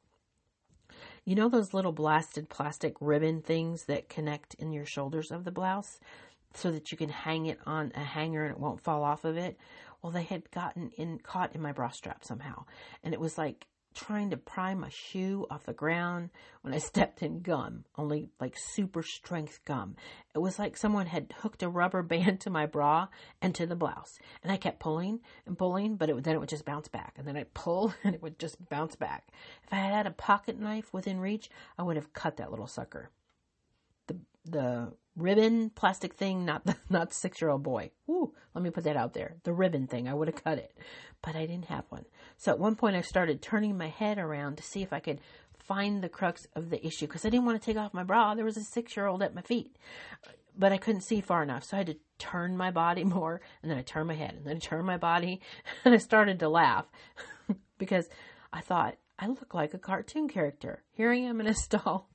You 1.23 1.35
know 1.35 1.49
those 1.49 1.73
little 1.73 1.91
blasted 1.91 2.49
plastic 2.49 2.95
ribbon 2.99 3.41
things 3.41 3.85
that 3.85 4.09
connect 4.09 4.53
in 4.55 4.71
your 4.71 4.85
shoulders 4.85 5.31
of 5.31 5.43
the 5.43 5.51
blouse 5.51 5.99
so 6.53 6.71
that 6.71 6.91
you 6.91 6.97
can 6.97 7.09
hang 7.09 7.47
it 7.47 7.59
on 7.65 7.91
a 7.95 8.03
hanger 8.03 8.43
and 8.43 8.53
it 8.53 8.59
won't 8.59 8.81
fall 8.81 9.03
off 9.03 9.25
of 9.25 9.35
it? 9.35 9.57
Well, 10.01 10.11
they 10.11 10.23
had 10.23 10.51
gotten 10.51 10.91
in 10.97 11.17
caught 11.19 11.55
in 11.55 11.61
my 11.61 11.71
bra 11.71 11.89
strap 11.89 12.23
somehow. 12.23 12.65
And 13.03 13.13
it 13.13 13.19
was 13.19 13.37
like 13.39 13.65
trying 13.95 14.29
to 14.29 14.37
pry 14.37 14.75
my 14.75 14.89
shoe 14.89 15.47
off 15.49 15.65
the 15.65 15.73
ground 15.73 16.29
when 16.61 16.73
I 16.73 16.77
stepped 16.79 17.23
in 17.23 17.39
gum, 17.39 17.85
only 17.97 18.29
like 18.39 18.55
super 18.57 19.01
strength 19.01 19.59
gum. 19.65 19.95
It 20.35 20.39
was 20.39 20.59
like 20.59 20.77
someone 20.77 21.07
had 21.07 21.33
hooked 21.39 21.63
a 21.63 21.69
rubber 21.69 22.03
band 22.03 22.39
to 22.41 22.49
my 22.49 22.65
bra 22.65 23.07
and 23.41 23.55
to 23.55 23.65
the 23.65 23.75
blouse. 23.75 24.19
And 24.43 24.51
I 24.51 24.57
kept 24.57 24.79
pulling 24.79 25.21
and 25.45 25.57
pulling, 25.57 25.95
but 25.95 26.09
it, 26.09 26.23
then 26.23 26.35
it 26.35 26.39
would 26.39 26.49
just 26.49 26.65
bounce 26.65 26.87
back. 26.87 27.15
And 27.17 27.27
then 27.27 27.37
I'd 27.37 27.53
pull 27.53 27.93
and 28.03 28.13
it 28.13 28.21
would 28.21 28.37
just 28.37 28.69
bounce 28.69 28.95
back. 28.95 29.29
If 29.63 29.73
I 29.73 29.77
had 29.77 29.93
had 29.93 30.07
a 30.07 30.11
pocket 30.11 30.59
knife 30.59 30.93
within 30.93 31.19
reach, 31.19 31.49
I 31.77 31.83
would 31.83 31.95
have 31.95 32.13
cut 32.13 32.37
that 32.37 32.51
little 32.51 32.67
sucker. 32.67 33.09
The, 34.07 34.17
the 34.45 34.93
ribbon 35.15 35.69
plastic 35.69 36.13
thing, 36.13 36.45
not 36.45 36.65
the 36.65 36.75
not 36.89 37.13
six 37.13 37.41
year 37.41 37.49
old 37.49 37.63
boy. 37.63 37.91
Let 38.07 38.63
me 38.63 38.69
put 38.69 38.85
that 38.85 38.97
out 38.97 39.13
there. 39.13 39.35
The 39.43 39.53
ribbon 39.53 39.87
thing, 39.87 40.07
I 40.07 40.13
would 40.13 40.27
have 40.27 40.43
cut 40.43 40.57
it, 40.57 40.75
but 41.21 41.35
I 41.35 41.45
didn't 41.45 41.65
have 41.65 41.85
one. 41.89 42.05
So 42.37 42.51
at 42.51 42.59
one 42.59 42.75
point, 42.75 42.95
I 42.95 43.01
started 43.01 43.41
turning 43.41 43.77
my 43.77 43.89
head 43.89 44.17
around 44.17 44.57
to 44.57 44.63
see 44.63 44.81
if 44.81 44.93
I 44.93 44.99
could 44.99 45.19
find 45.57 46.03
the 46.03 46.09
crux 46.09 46.47
of 46.55 46.69
the 46.69 46.85
issue 46.85 47.07
because 47.07 47.25
I 47.25 47.29
didn't 47.29 47.45
want 47.45 47.59
to 47.61 47.65
take 47.65 47.77
off 47.77 47.93
my 47.93 48.03
bra. 48.03 48.35
There 48.35 48.45
was 48.45 48.57
a 48.57 48.63
six 48.63 48.95
year 48.95 49.07
old 49.07 49.23
at 49.23 49.35
my 49.35 49.41
feet, 49.41 49.75
but 50.57 50.71
I 50.71 50.77
couldn't 50.77 51.01
see 51.01 51.21
far 51.21 51.43
enough, 51.43 51.63
so 51.63 51.77
I 51.77 51.79
had 51.79 51.87
to 51.87 51.97
turn 52.17 52.55
my 52.55 52.71
body 52.71 53.03
more, 53.15 53.41
and 53.61 53.71
then 53.71 53.77
I 53.77 53.81
turned 53.81 54.07
my 54.07 54.15
head, 54.15 54.35
and 54.35 54.45
then 54.45 54.57
I 54.57 54.59
turned 54.59 54.85
my 54.85 54.97
body, 54.97 55.41
and 55.85 55.93
I 55.93 55.97
started 55.97 56.39
to 56.39 56.49
laugh 56.49 56.85
because 57.77 58.07
I 58.53 58.61
thought 58.61 58.95
I 59.17 59.27
look 59.27 59.53
like 59.53 59.73
a 59.73 59.79
cartoon 59.79 60.27
character. 60.27 60.83
Here 60.91 61.11
I 61.11 61.17
am 61.17 61.39
in 61.39 61.47
a 61.47 61.53
stall 61.53 62.09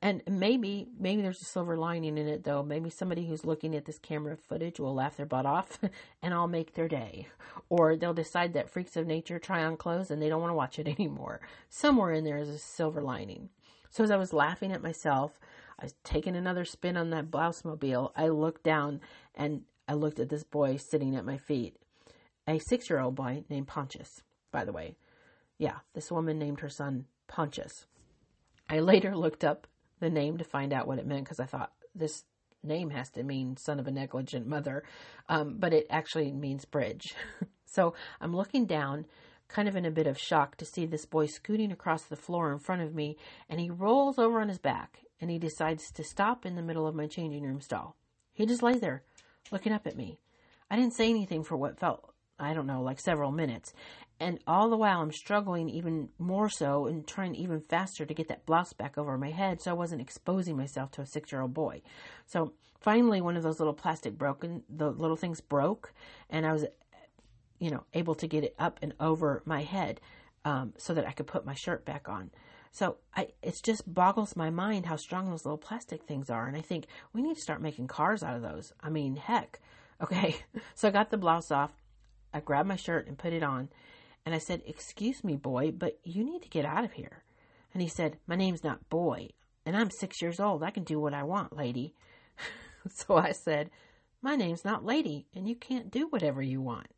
and 0.00 0.22
maybe, 0.28 0.88
maybe 0.98 1.22
there's 1.22 1.42
a 1.42 1.46
silver 1.46 1.76
lining 1.76 2.18
in 2.18 2.28
it 2.28 2.44
though. 2.44 2.62
Maybe 2.62 2.90
somebody 2.90 3.26
who's 3.26 3.44
looking 3.44 3.74
at 3.74 3.84
this 3.84 3.98
camera 3.98 4.36
footage 4.36 4.80
will 4.80 4.94
laugh 4.94 5.16
their 5.16 5.26
butt 5.26 5.46
off 5.46 5.78
and 6.22 6.34
I'll 6.34 6.48
make 6.48 6.74
their 6.74 6.88
day. 6.88 7.28
Or 7.68 7.96
they'll 7.96 8.14
decide 8.14 8.52
that 8.54 8.70
Freaks 8.70 8.96
of 8.96 9.06
Nature 9.06 9.38
try 9.38 9.64
on 9.64 9.76
clothes 9.76 10.10
and 10.10 10.20
they 10.20 10.28
don't 10.28 10.40
want 10.40 10.50
to 10.50 10.56
watch 10.56 10.78
it 10.78 10.88
anymore. 10.98 11.40
Somewhere 11.68 12.12
in 12.12 12.24
there 12.24 12.38
is 12.38 12.48
a 12.48 12.58
silver 12.58 13.02
lining. 13.02 13.48
So 13.90 14.04
as 14.04 14.10
I 14.10 14.16
was 14.16 14.32
laughing 14.32 14.72
at 14.72 14.82
myself, 14.82 15.38
I 15.78 15.84
was 15.84 15.94
taking 16.04 16.36
another 16.36 16.64
spin 16.64 16.96
on 16.96 17.10
that 17.10 17.30
blouse 17.30 17.64
mobile. 17.64 18.12
I 18.16 18.28
looked 18.28 18.62
down 18.62 19.00
and 19.34 19.62
I 19.88 19.94
looked 19.94 20.20
at 20.20 20.28
this 20.28 20.44
boy 20.44 20.76
sitting 20.76 21.16
at 21.16 21.24
my 21.24 21.36
feet. 21.36 21.76
A 22.46 22.58
six 22.58 22.88
year 22.88 23.00
old 23.00 23.14
boy 23.14 23.44
named 23.48 23.68
Pontius, 23.68 24.22
by 24.50 24.64
the 24.64 24.72
way. 24.72 24.96
Yeah, 25.58 25.78
this 25.94 26.10
woman 26.10 26.38
named 26.38 26.60
her 26.60 26.68
son 26.68 27.06
Pontius. 27.28 27.86
I 28.72 28.80
later 28.80 29.14
looked 29.14 29.44
up 29.44 29.66
the 30.00 30.08
name 30.08 30.38
to 30.38 30.44
find 30.44 30.72
out 30.72 30.86
what 30.86 30.98
it 30.98 31.06
meant 31.06 31.24
because 31.24 31.38
I 31.38 31.44
thought 31.44 31.72
this 31.94 32.24
name 32.62 32.88
has 32.88 33.10
to 33.10 33.22
mean 33.22 33.58
son 33.58 33.78
of 33.78 33.86
a 33.86 33.90
negligent 33.90 34.46
mother, 34.46 34.82
um, 35.28 35.56
but 35.58 35.74
it 35.74 35.86
actually 35.90 36.32
means 36.32 36.64
bridge. 36.64 37.14
so 37.66 37.92
I'm 38.18 38.34
looking 38.34 38.64
down, 38.64 39.04
kind 39.46 39.68
of 39.68 39.76
in 39.76 39.84
a 39.84 39.90
bit 39.90 40.06
of 40.06 40.18
shock 40.18 40.56
to 40.56 40.64
see 40.64 40.86
this 40.86 41.04
boy 41.04 41.26
scooting 41.26 41.70
across 41.70 42.04
the 42.04 42.16
floor 42.16 42.50
in 42.50 42.58
front 42.58 42.80
of 42.80 42.94
me, 42.94 43.18
and 43.46 43.60
he 43.60 43.68
rolls 43.68 44.18
over 44.18 44.40
on 44.40 44.48
his 44.48 44.58
back 44.58 45.00
and 45.20 45.30
he 45.30 45.38
decides 45.38 45.92
to 45.92 46.02
stop 46.02 46.46
in 46.46 46.56
the 46.56 46.62
middle 46.62 46.86
of 46.86 46.94
my 46.94 47.06
changing 47.06 47.42
room 47.42 47.60
stall. 47.60 47.94
He 48.32 48.46
just 48.46 48.62
lays 48.62 48.80
there, 48.80 49.02
looking 49.50 49.72
up 49.72 49.86
at 49.86 49.98
me. 49.98 50.18
I 50.70 50.76
didn't 50.76 50.94
say 50.94 51.10
anything 51.10 51.44
for 51.44 51.58
what 51.58 51.78
felt 51.78 52.12
I 52.42 52.54
don't 52.54 52.66
know, 52.66 52.82
like 52.82 52.98
several 52.98 53.30
minutes. 53.30 53.72
And 54.22 54.38
all 54.46 54.70
the 54.70 54.76
while, 54.76 55.00
I'm 55.00 55.10
struggling 55.10 55.68
even 55.68 56.08
more 56.16 56.48
so 56.48 56.86
and 56.86 57.04
trying 57.06 57.34
even 57.34 57.60
faster 57.60 58.06
to 58.06 58.14
get 58.14 58.28
that 58.28 58.46
blouse 58.46 58.72
back 58.72 58.96
over 58.96 59.18
my 59.18 59.30
head 59.30 59.60
so 59.60 59.72
I 59.72 59.74
wasn't 59.74 60.00
exposing 60.00 60.56
myself 60.56 60.92
to 60.92 61.02
a 61.02 61.06
six 61.06 61.32
year 61.32 61.42
old 61.42 61.52
boy. 61.52 61.82
So 62.26 62.52
finally, 62.80 63.20
one 63.20 63.36
of 63.36 63.42
those 63.42 63.58
little 63.58 63.74
plastic 63.74 64.16
broken, 64.16 64.62
the 64.68 64.90
little 64.90 65.16
things 65.16 65.40
broke, 65.40 65.92
and 66.30 66.46
I 66.46 66.52
was, 66.52 66.64
you 67.58 67.70
know, 67.72 67.82
able 67.94 68.14
to 68.14 68.28
get 68.28 68.44
it 68.44 68.54
up 68.60 68.78
and 68.80 68.94
over 69.00 69.42
my 69.44 69.62
head 69.62 70.00
um, 70.44 70.72
so 70.78 70.94
that 70.94 71.06
I 71.06 71.12
could 71.12 71.26
put 71.26 71.44
my 71.44 71.54
shirt 71.54 71.84
back 71.84 72.08
on. 72.08 72.30
So 72.70 72.98
I, 73.16 73.28
it 73.42 73.60
just 73.60 73.92
boggles 73.92 74.36
my 74.36 74.50
mind 74.50 74.86
how 74.86 74.96
strong 74.96 75.28
those 75.28 75.44
little 75.44 75.58
plastic 75.58 76.04
things 76.04 76.30
are. 76.30 76.46
And 76.46 76.56
I 76.56 76.60
think 76.60 76.86
we 77.12 77.22
need 77.22 77.34
to 77.34 77.42
start 77.42 77.60
making 77.60 77.88
cars 77.88 78.22
out 78.22 78.36
of 78.36 78.42
those. 78.42 78.72
I 78.80 78.88
mean, 78.88 79.16
heck. 79.16 79.60
Okay. 80.00 80.36
So 80.74 80.88
I 80.88 80.90
got 80.90 81.10
the 81.10 81.16
blouse 81.16 81.50
off. 81.50 81.70
I 82.32 82.40
grabbed 82.40 82.68
my 82.68 82.76
shirt 82.76 83.06
and 83.06 83.18
put 83.18 83.32
it 83.32 83.42
on. 83.42 83.68
And 84.24 84.34
I 84.34 84.38
said, 84.38 84.62
Excuse 84.66 85.24
me, 85.24 85.36
boy, 85.36 85.72
but 85.72 85.98
you 86.04 86.24
need 86.24 86.42
to 86.42 86.48
get 86.48 86.64
out 86.64 86.84
of 86.84 86.92
here. 86.92 87.24
And 87.72 87.82
he 87.82 87.88
said, 87.88 88.18
My 88.26 88.36
name's 88.36 88.64
not 88.64 88.88
Boy, 88.88 89.30
and 89.64 89.76
I'm 89.76 89.90
six 89.90 90.20
years 90.20 90.40
old. 90.40 90.62
I 90.62 90.70
can 90.70 90.84
do 90.84 91.00
what 91.00 91.14
I 91.14 91.22
want, 91.22 91.56
lady. 91.56 91.94
so 92.88 93.16
I 93.16 93.32
said, 93.32 93.70
My 94.20 94.36
name's 94.36 94.64
not 94.64 94.84
Lady, 94.84 95.26
and 95.34 95.48
you 95.48 95.56
can't 95.56 95.90
do 95.90 96.06
whatever 96.08 96.42
you 96.42 96.60
want. 96.60 96.88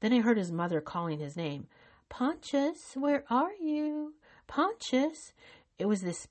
Then 0.00 0.12
I 0.12 0.20
heard 0.20 0.38
his 0.38 0.52
mother 0.52 0.80
calling 0.80 1.18
his 1.18 1.36
name. 1.36 1.66
Pontius, 2.08 2.94
where 2.94 3.24
are 3.30 3.52
you? 3.60 4.14
Pontius. 4.46 5.32
It 5.78 5.86
was 5.86 6.02
this 6.02 6.28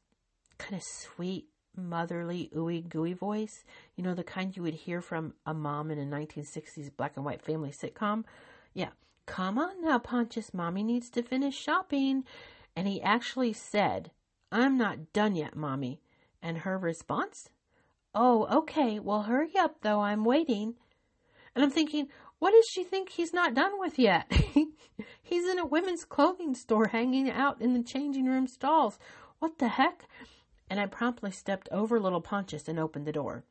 kind 0.57 0.75
of 0.75 0.83
sweet, 0.83 1.47
motherly, 1.75 2.51
ooey 2.55 2.87
gooey 2.87 3.13
voice. 3.13 3.63
You 3.95 4.03
know, 4.03 4.13
the 4.13 4.23
kind 4.23 4.55
you 4.55 4.63
would 4.63 4.73
hear 4.73 5.01
from 5.01 5.33
a 5.45 5.53
mom 5.53 5.89
in 5.89 5.99
a 5.99 6.05
1960s 6.05 6.95
black 6.95 7.13
and 7.15 7.25
white 7.25 7.41
family 7.41 7.71
sitcom. 7.71 8.25
Yeah. 8.73 8.89
Come 9.25 9.57
on 9.57 9.81
now, 9.81 9.99
Pontius. 9.99 10.53
Mommy 10.53 10.83
needs 10.83 11.09
to 11.11 11.23
finish 11.23 11.55
shopping. 11.55 12.23
And 12.75 12.87
he 12.87 13.01
actually 13.01 13.53
said, 13.53 14.11
I'm 14.51 14.77
not 14.77 15.13
done 15.13 15.35
yet, 15.35 15.55
Mommy. 15.55 16.01
And 16.41 16.59
her 16.59 16.77
response? 16.77 17.49
Oh, 18.13 18.47
okay. 18.59 18.99
Well, 18.99 19.23
hurry 19.23 19.55
up, 19.57 19.81
though. 19.81 20.01
I'm 20.01 20.23
waiting. 20.23 20.75
And 21.55 21.63
I'm 21.63 21.71
thinking, 21.71 22.07
what 22.39 22.51
does 22.51 22.67
she 22.67 22.83
think 22.83 23.09
he's 23.09 23.33
not 23.33 23.53
done 23.53 23.79
with 23.79 23.99
yet? 23.99 24.31
he's 25.21 25.47
in 25.47 25.59
a 25.59 25.65
women's 25.65 26.05
clothing 26.05 26.55
store 26.55 26.87
hanging 26.87 27.29
out 27.29 27.61
in 27.61 27.73
the 27.73 27.83
changing 27.83 28.25
room 28.25 28.47
stalls. 28.47 28.97
What 29.39 29.59
the 29.59 29.67
heck? 29.69 30.07
and 30.71 30.79
I 30.79 30.85
promptly 30.85 31.31
stepped 31.31 31.67
over 31.69 31.99
little 31.99 32.21
Pontius 32.21 32.69
and 32.69 32.79
opened 32.79 33.05
the 33.05 33.11
door. 33.11 33.43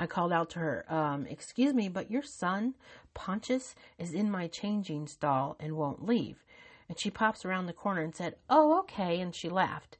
I 0.00 0.06
called 0.06 0.32
out 0.32 0.50
to 0.50 0.58
her, 0.60 0.84
um, 0.92 1.26
Excuse 1.26 1.74
me, 1.74 1.88
but 1.88 2.10
your 2.10 2.22
son, 2.22 2.74
Pontius, 3.14 3.74
is 3.98 4.14
in 4.14 4.30
my 4.30 4.46
changing 4.46 5.06
stall 5.06 5.56
and 5.58 5.76
won't 5.76 6.04
leave. 6.04 6.44
And 6.88 6.98
she 6.98 7.10
pops 7.10 7.44
around 7.44 7.66
the 7.66 7.72
corner 7.72 8.02
and 8.02 8.14
said, 8.14 8.36
Oh, 8.48 8.78
okay. 8.80 9.20
And 9.20 9.34
she 9.34 9.48
laughed. 9.48 9.98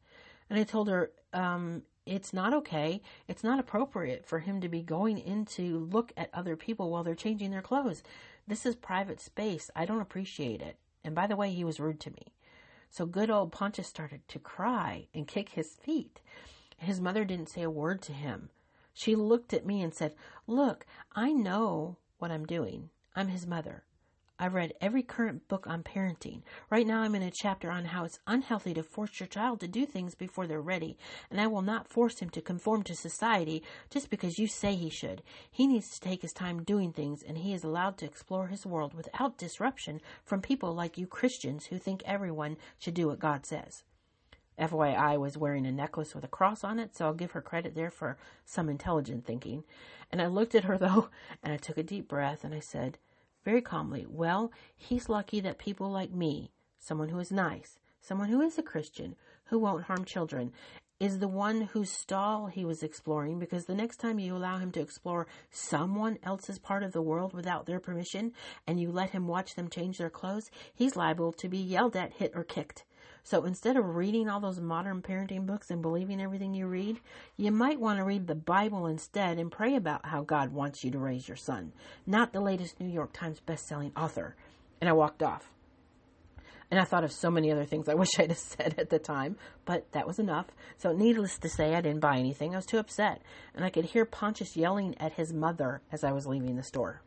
And 0.49 0.59
I 0.59 0.65
told 0.65 0.89
her, 0.89 1.11
um, 1.33 1.83
It's 2.07 2.33
not 2.33 2.55
okay. 2.55 3.03
It's 3.27 3.45
not 3.45 3.59
appropriate 3.59 4.25
for 4.25 4.39
him 4.39 4.61
to 4.61 4.69
be 4.69 4.83
going 4.83 5.19
in 5.19 5.45
to 5.47 5.89
look 5.91 6.13
at 6.17 6.31
other 6.33 6.57
people 6.57 6.91
while 6.91 7.05
they're 7.05 7.15
changing 7.15 7.51
their 7.51 7.63
clothes. 7.63 8.03
This 8.47 8.65
is 8.65 8.77
private 8.77 9.21
space. 9.21 9.71
I 9.77 9.85
don't 9.85 10.01
appreciate 10.01 10.63
it. 10.63 10.77
And 11.05 11.15
by 11.15 11.27
the 11.27 11.37
way, 11.37 11.51
he 11.51 11.65
was 11.65 11.81
rude 11.81 12.01
to 12.01 12.11
me. 12.11 12.33
So 12.91 13.05
good 13.05 13.31
old 13.31 13.53
Pontius 13.53 13.87
started 13.87 14.27
to 14.29 14.39
cry 14.39 15.09
and 15.13 15.29
kick 15.29 15.51
his 15.51 15.75
feet. 15.75 16.21
His 16.79 17.01
mother 17.01 17.25
didn't 17.25 17.51
say 17.51 17.63
a 17.63 17.71
word 17.71 18.01
to 18.03 18.13
him. 18.13 18.51
She 18.99 19.15
looked 19.15 19.55
at 19.55 19.65
me 19.65 19.81
and 19.81 19.95
said, 19.95 20.17
Look, 20.49 20.85
I 21.13 21.31
know 21.31 21.99
what 22.19 22.33
I'm 22.33 22.45
doing. 22.45 22.91
I'm 23.15 23.29
his 23.29 23.47
mother. 23.47 23.85
I've 24.41 24.55
read 24.55 24.75
every 24.81 25.05
current 25.05 25.47
book 25.47 25.69
on 25.69 25.85
parenting. 25.85 26.43
Right 26.69 26.85
now, 26.85 27.03
I'm 27.03 27.15
in 27.15 27.23
a 27.23 27.31
chapter 27.31 27.71
on 27.71 27.85
how 27.85 28.05
it's 28.05 28.19
unhealthy 28.27 28.75
to 28.75 28.83
force 28.83 29.21
your 29.21 29.29
child 29.29 29.61
to 29.61 29.69
do 29.69 29.87
things 29.87 30.17
before 30.17 30.49
they're 30.49 30.61
ready, 30.61 30.99
and 31.31 31.41
I 31.41 31.47
will 31.47 31.63
not 31.63 31.87
force 31.87 32.19
him 32.19 32.31
to 32.31 32.43
conform 32.43 32.83
to 32.85 32.97
society 32.97 33.63
just 33.89 34.11
because 34.11 34.37
you 34.37 34.49
say 34.49 34.75
he 34.75 34.91
should. 34.91 35.23
He 35.49 35.69
needs 35.69 35.91
to 35.91 36.01
take 36.01 36.23
his 36.23 36.33
time 36.33 36.65
doing 36.65 36.93
things, 36.93 37.23
and 37.23 37.39
he 37.39 37.55
is 37.55 37.63
allowed 37.63 37.99
to 37.99 38.05
explore 38.05 38.49
his 38.49 38.67
world 38.67 38.95
without 38.95 39.39
disruption 39.39 40.01
from 40.25 40.43
people 40.43 40.75
like 40.75 40.99
you 40.99 41.07
Christians 41.07 41.67
who 41.67 41.79
think 41.79 42.03
everyone 42.05 42.57
should 42.81 42.95
do 42.95 43.07
what 43.07 43.21
God 43.21 43.47
says. 43.47 43.85
FYI 44.59 45.19
was 45.19 45.39
wearing 45.39 45.67
a 45.67 45.73
necklace 45.73 46.15
with 46.15 46.25
a 46.25 46.29
cross 46.29 46.65
on 46.65 46.79
it, 46.79 46.97
so 46.97 47.07
I'll 47.07 47.15
give 47.15 47.33
her 47.33 47.41
credit 47.41 47.75
there 47.75 47.91
for 47.91 48.17
some 48.45 48.69
intelligent 48.69 49.25
thinking. 49.25 49.65
And 50.11 50.21
I 50.21 50.27
looked 50.27 50.55
at 50.55 50.65
her 50.65 50.79
though, 50.79 51.09
and 51.43 51.53
I 51.53 51.57
took 51.57 51.79
a 51.79 51.83
deep 51.83 52.09
breath 52.09 52.45
and 52.45 52.55
I 52.55 52.61
said, 52.61 52.99
very 53.45 53.63
calmly, 53.63 54.05
Well, 54.09 54.53
he's 54.77 55.09
lucky 55.09 55.41
that 55.41 55.59
people 55.59 55.91
like 55.91 56.11
me, 56.13 56.51
someone 56.79 57.09
who 57.09 57.19
is 57.19 57.33
nice, 57.33 57.79
someone 58.01 58.29
who 58.29 58.43
is 58.43 58.59
a 58.59 58.63
Christian, 58.63 59.17
who 59.45 59.59
won't 59.59 59.85
harm 59.85 60.05
children, 60.05 60.53
is 61.01 61.21
the 61.21 61.29
one 61.29 61.63
whose 61.63 61.91
stall 61.91 62.49
he 62.49 62.65
was 62.65 62.83
exploring 62.83 63.39
because 63.39 63.67
the 63.67 63.75
next 63.75 63.99
time 63.99 64.19
you 64.19 64.37
allow 64.37 64.59
him 64.59 64.73
to 64.73 64.81
explore 64.81 65.29
someone 65.51 66.19
else's 66.25 66.59
part 66.59 66.83
of 66.83 66.93
the 66.93 67.03
world 67.03 67.33
without 67.33 67.67
their 67.67 67.79
permission 67.79 68.33
and 68.67 68.81
you 68.81 68.91
let 68.91 69.11
him 69.11 69.29
watch 69.29 69.55
them 69.55 69.69
change 69.69 69.99
their 69.99 70.11
clothes, 70.11 70.51
he's 70.75 70.97
liable 70.97 71.33
to 71.33 71.49
be 71.49 71.59
yelled 71.59 71.95
at, 71.95 72.15
hit, 72.15 72.33
or 72.35 72.43
kicked. 72.43 72.85
So 73.29 73.45
instead 73.45 73.77
of 73.77 73.95
reading 73.95 74.31
all 74.31 74.41
those 74.41 74.59
modern 74.59 75.03
parenting 75.03 75.45
books 75.45 75.71
and 75.71 75.83
believing 75.83 76.19
everything 76.19 76.55
you 76.55 76.67
read, 76.67 76.99
you 77.37 77.53
might 77.53 77.79
want 77.79 77.99
to 77.99 78.05
read 78.05 78.27
the 78.27 78.35
Bible 78.35 78.87
instead 78.87 79.39
and 79.39 79.53
pray 79.53 79.77
about 79.77 80.07
how 80.07 80.23
God 80.23 80.51
wants 80.51 80.83
you 80.83 80.91
to 80.93 80.99
raise 80.99 81.29
your 81.29 81.37
son, 81.37 81.75
not 82.07 82.33
the 82.33 82.41
latest 82.41 82.81
New 82.81 82.89
York 82.89 83.13
Times 83.13 83.39
best-selling 83.41 83.93
author. 83.95 84.35
And 84.81 84.89
I 84.89 84.95
walked 84.95 85.23
off. 85.23 85.53
And 86.71 86.81
I 86.81 86.85
thought 86.85 87.05
of 87.05 87.13
so 87.13 87.31
many 87.31 87.53
other 87.53 87.67
things 87.67 87.87
I 87.87 87.95
wish 87.97 88.09
I'd 88.19 88.31
have 88.31 88.39
said 88.39 88.77
at 88.79 88.89
the 88.89 88.99
time, 88.99 89.37
but 89.67 89.93
that 89.93 90.07
was 90.07 90.19
enough. 90.19 90.47
So, 90.79 90.95
needless 90.95 91.37
to 91.41 91.51
say, 91.51 91.75
I 91.75 91.83
didn't 91.83 92.01
buy 92.01 92.17
anything. 92.17 92.55
I 92.55 92.57
was 92.57 92.65
too 92.65 92.79
upset. 92.79 93.21
And 93.55 93.63
I 93.63 93.69
could 93.69 93.85
hear 93.85 94.07
Pontius 94.07 94.57
yelling 94.57 94.97
at 94.99 95.13
his 95.13 95.35
mother 95.35 95.83
as 95.93 96.03
I 96.03 96.13
was 96.13 96.27
leaving 96.27 96.57
the 96.57 96.63
store. 96.63 97.03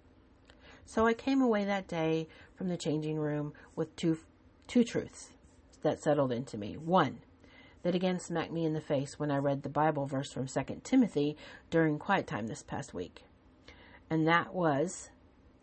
So, 0.86 1.08
I 1.08 1.16
came 1.16 1.42
away 1.42 1.66
that 1.66 1.88
day 1.88 2.28
from 2.54 2.68
the 2.68 2.78
changing 2.78 3.18
room 3.18 3.54
with 3.76 3.96
two, 3.96 4.20
two 4.68 4.84
truths 4.84 5.32
that 5.82 6.02
settled 6.02 6.32
into 6.32 6.58
me. 6.58 6.76
One, 6.76 7.20
that 7.84 7.96
again 7.96 8.20
smacked 8.20 8.52
me 8.52 8.66
in 8.66 8.74
the 8.74 8.82
face 8.82 9.18
when 9.20 9.32
I 9.32 9.38
read 9.38 9.64
the 9.64 9.70
Bible 9.70 10.06
verse 10.06 10.32
from 10.32 10.48
2 10.48 10.82
Timothy 10.84 11.36
during 11.70 11.98
quiet 11.98 12.28
time 12.28 12.48
this 12.48 12.64
past 12.64 12.94
week. 12.94 13.24
And 14.10 14.28
that 14.28 14.54
was 14.54 15.10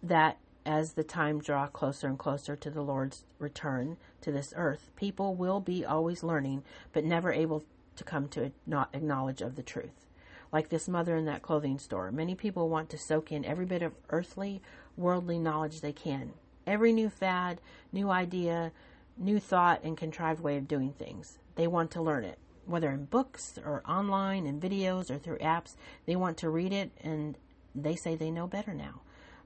that 0.02 0.38
as 0.64 0.92
the 0.92 1.04
time 1.04 1.40
draw 1.40 1.66
closer 1.66 2.06
and 2.06 2.18
closer 2.18 2.56
to 2.56 2.70
the 2.70 2.82
Lord's 2.82 3.24
return 3.38 3.96
to 4.20 4.32
this 4.32 4.52
earth, 4.56 4.90
people 4.96 5.34
will 5.34 5.60
be 5.60 5.84
always 5.84 6.22
learning, 6.22 6.62
but 6.92 7.04
never 7.04 7.32
able 7.32 7.64
to 7.96 8.04
come 8.04 8.28
to 8.28 8.52
not 8.66 8.90
acknowledge 8.92 9.40
of 9.40 9.56
the 9.56 9.62
truth. 9.62 10.06
Like 10.52 10.68
this 10.68 10.88
mother 10.88 11.16
in 11.16 11.26
that 11.26 11.42
clothing 11.42 11.78
store, 11.78 12.10
many 12.10 12.34
people 12.34 12.68
want 12.68 12.90
to 12.90 12.98
soak 12.98 13.30
in 13.32 13.44
every 13.44 13.66
bit 13.66 13.82
of 13.82 13.92
earthly, 14.10 14.62
worldly 14.96 15.38
knowledge 15.38 15.80
they 15.80 15.92
can. 15.92 16.32
Every 16.66 16.92
new 16.92 17.10
fad, 17.10 17.60
new 17.92 18.10
idea, 18.10 18.72
new 19.18 19.38
thought 19.38 19.82
and 19.82 19.96
contrived 19.96 20.40
way 20.40 20.56
of 20.56 20.68
doing 20.68 20.92
things. 20.92 21.38
They 21.56 21.66
want 21.66 21.90
to 21.92 22.02
learn 22.02 22.24
it, 22.24 22.38
whether 22.66 22.90
in 22.90 23.06
books 23.06 23.58
or 23.64 23.82
online 23.88 24.46
in 24.46 24.60
videos 24.60 25.10
or 25.10 25.18
through 25.18 25.38
apps. 25.38 25.74
They 26.06 26.16
want 26.16 26.36
to 26.38 26.50
read 26.50 26.72
it 26.72 26.92
and 27.02 27.36
they 27.74 27.96
say 27.96 28.14
they 28.14 28.30
know 28.30 28.46
better 28.46 28.74
now. 28.74 29.00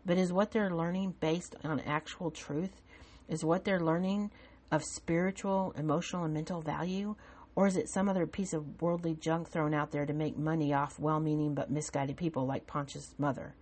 But 0.05 0.19
is 0.19 0.33
what 0.33 0.51
they're 0.51 0.75
learning 0.75 1.15
based 1.21 1.55
on 1.65 1.81
actual 1.81 2.31
truth? 2.31 2.83
Is 3.29 3.45
what 3.45 3.65
they're 3.65 3.81
learning 3.81 4.31
of 4.71 4.83
spiritual, 4.83 5.73
emotional, 5.77 6.25
and 6.25 6.35
mental 6.35 6.61
value? 6.61 7.15
Or 7.55 7.67
is 7.67 7.77
it 7.77 7.91
some 7.91 8.09
other 8.09 8.27
piece 8.27 8.53
of 8.53 8.81
worldly 8.81 9.15
junk 9.15 9.49
thrown 9.49 9.75
out 9.75 9.91
there 9.91 10.07
to 10.07 10.13
make 10.13 10.37
money 10.39 10.73
off 10.73 10.99
well 10.99 11.21
meaning 11.21 11.55
but 11.55 11.71
misguided 11.71 12.17
people 12.17 12.47
like 12.47 12.67
Pontius' 12.67 13.15
mother? 13.19 13.55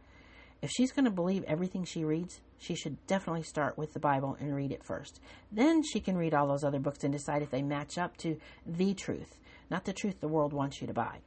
If 0.63 0.71
she's 0.71 0.93
going 0.93 1.07
to 1.07 1.11
believe 1.11 1.43
everything 1.45 1.85
she 1.85 2.05
reads, 2.05 2.41
she 2.61 2.75
should 2.75 3.05
definitely 3.07 3.43
start 3.43 3.77
with 3.79 3.95
the 3.95 3.99
Bible 3.99 4.37
and 4.39 4.55
read 4.55 4.71
it 4.71 4.85
first. 4.85 5.19
Then 5.51 5.83
she 5.83 5.99
can 5.99 6.17
read 6.17 6.35
all 6.35 6.47
those 6.47 6.63
other 6.63 6.79
books 6.79 7.03
and 7.03 7.13
decide 7.13 7.43
if 7.43 7.51
they 7.51 7.63
match 7.63 7.99
up 7.99 8.17
to 8.19 8.37
the 8.67 8.95
truth, 8.95 9.41
not 9.71 9.87
the 9.87 9.95
truth 9.95 10.21
the 10.21 10.29
world 10.29 10.53
wants 10.53 10.81
you 10.81 10.87
to 10.87 10.93
buy. 10.93 11.19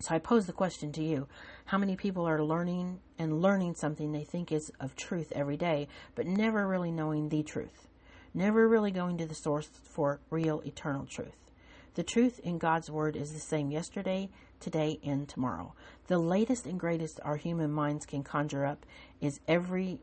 So 0.00 0.16
I 0.16 0.18
pose 0.18 0.46
the 0.46 0.52
question 0.52 0.90
to 0.92 1.02
you 1.02 1.28
how 1.66 1.78
many 1.78 1.94
people 1.94 2.26
are 2.26 2.42
learning 2.42 2.98
and 3.20 3.40
learning 3.40 3.76
something 3.76 4.10
they 4.10 4.24
think 4.24 4.50
is 4.50 4.72
of 4.80 4.96
truth 4.96 5.32
every 5.32 5.56
day, 5.56 5.86
but 6.16 6.26
never 6.26 6.66
really 6.66 6.90
knowing 6.90 7.28
the 7.28 7.44
truth? 7.44 7.86
Never 8.34 8.68
really 8.68 8.90
going 8.90 9.18
to 9.18 9.26
the 9.26 9.34
source 9.36 9.70
for 9.84 10.18
real 10.28 10.60
eternal 10.66 11.06
truth. 11.06 11.36
The 11.94 12.02
truth 12.02 12.40
in 12.42 12.58
God's 12.58 12.90
Word 12.90 13.14
is 13.14 13.32
the 13.32 13.38
same 13.38 13.70
yesterday, 13.70 14.30
today, 14.58 14.98
and 15.04 15.28
tomorrow. 15.28 15.74
The 16.08 16.18
latest 16.18 16.66
and 16.66 16.80
greatest 16.80 17.20
our 17.22 17.36
human 17.36 17.70
minds 17.70 18.04
can 18.04 18.24
conjure 18.24 18.64
up 18.64 18.84
is 19.20 19.38
every 19.46 20.00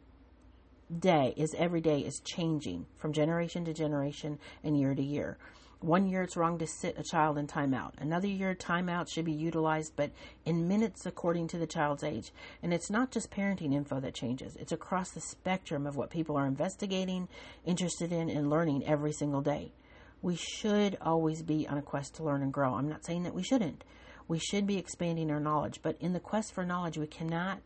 day, 0.97 1.33
is 1.37 1.53
every 1.57 1.81
day 1.81 1.99
is 1.99 2.21
changing 2.25 2.85
from 2.95 3.13
generation 3.13 3.65
to 3.65 3.73
generation 3.73 4.39
and 4.63 4.79
year 4.79 4.95
to 4.95 5.03
year. 5.03 5.37
One 5.81 6.07
year 6.07 6.23
it's 6.23 6.35
wrong 6.35 6.57
to 6.59 6.67
sit 6.67 6.99
a 6.99 7.03
child 7.03 7.37
in 7.37 7.47
timeout. 7.47 7.93
Another 7.99 8.27
year, 8.27 8.53
timeout 8.53 9.07
should 9.09 9.23
be 9.23 9.31
utilized, 9.31 9.93
but 9.95 10.11
in 10.43 10.67
minutes 10.67 11.05
according 11.05 11.47
to 11.49 11.57
the 11.57 11.67
child's 11.67 12.03
age. 12.03 12.33
And 12.61 12.73
it's 12.73 12.89
not 12.89 13.11
just 13.11 13.31
parenting 13.31 13.73
info 13.73 14.01
that 14.01 14.13
changes, 14.13 14.57
it's 14.57 14.73
across 14.73 15.11
the 15.11 15.21
spectrum 15.21 15.87
of 15.87 15.95
what 15.95 16.09
people 16.09 16.35
are 16.35 16.47
investigating, 16.47 17.29
interested 17.65 18.11
in, 18.11 18.29
and 18.29 18.49
learning 18.49 18.85
every 18.85 19.13
single 19.13 19.41
day 19.41 19.71
we 20.21 20.35
should 20.35 20.97
always 21.01 21.41
be 21.41 21.67
on 21.67 21.77
a 21.77 21.81
quest 21.81 22.15
to 22.15 22.23
learn 22.23 22.43
and 22.43 22.53
grow. 22.53 22.73
I'm 22.73 22.89
not 22.89 23.05
saying 23.05 23.23
that 23.23 23.33
we 23.33 23.43
shouldn't. 23.43 23.83
We 24.27 24.39
should 24.39 24.67
be 24.67 24.77
expanding 24.77 25.31
our 25.31 25.39
knowledge, 25.39 25.79
but 25.81 25.97
in 25.99 26.13
the 26.13 26.19
quest 26.19 26.53
for 26.53 26.65
knowledge, 26.65 26.97
we 26.97 27.07
cannot 27.07 27.59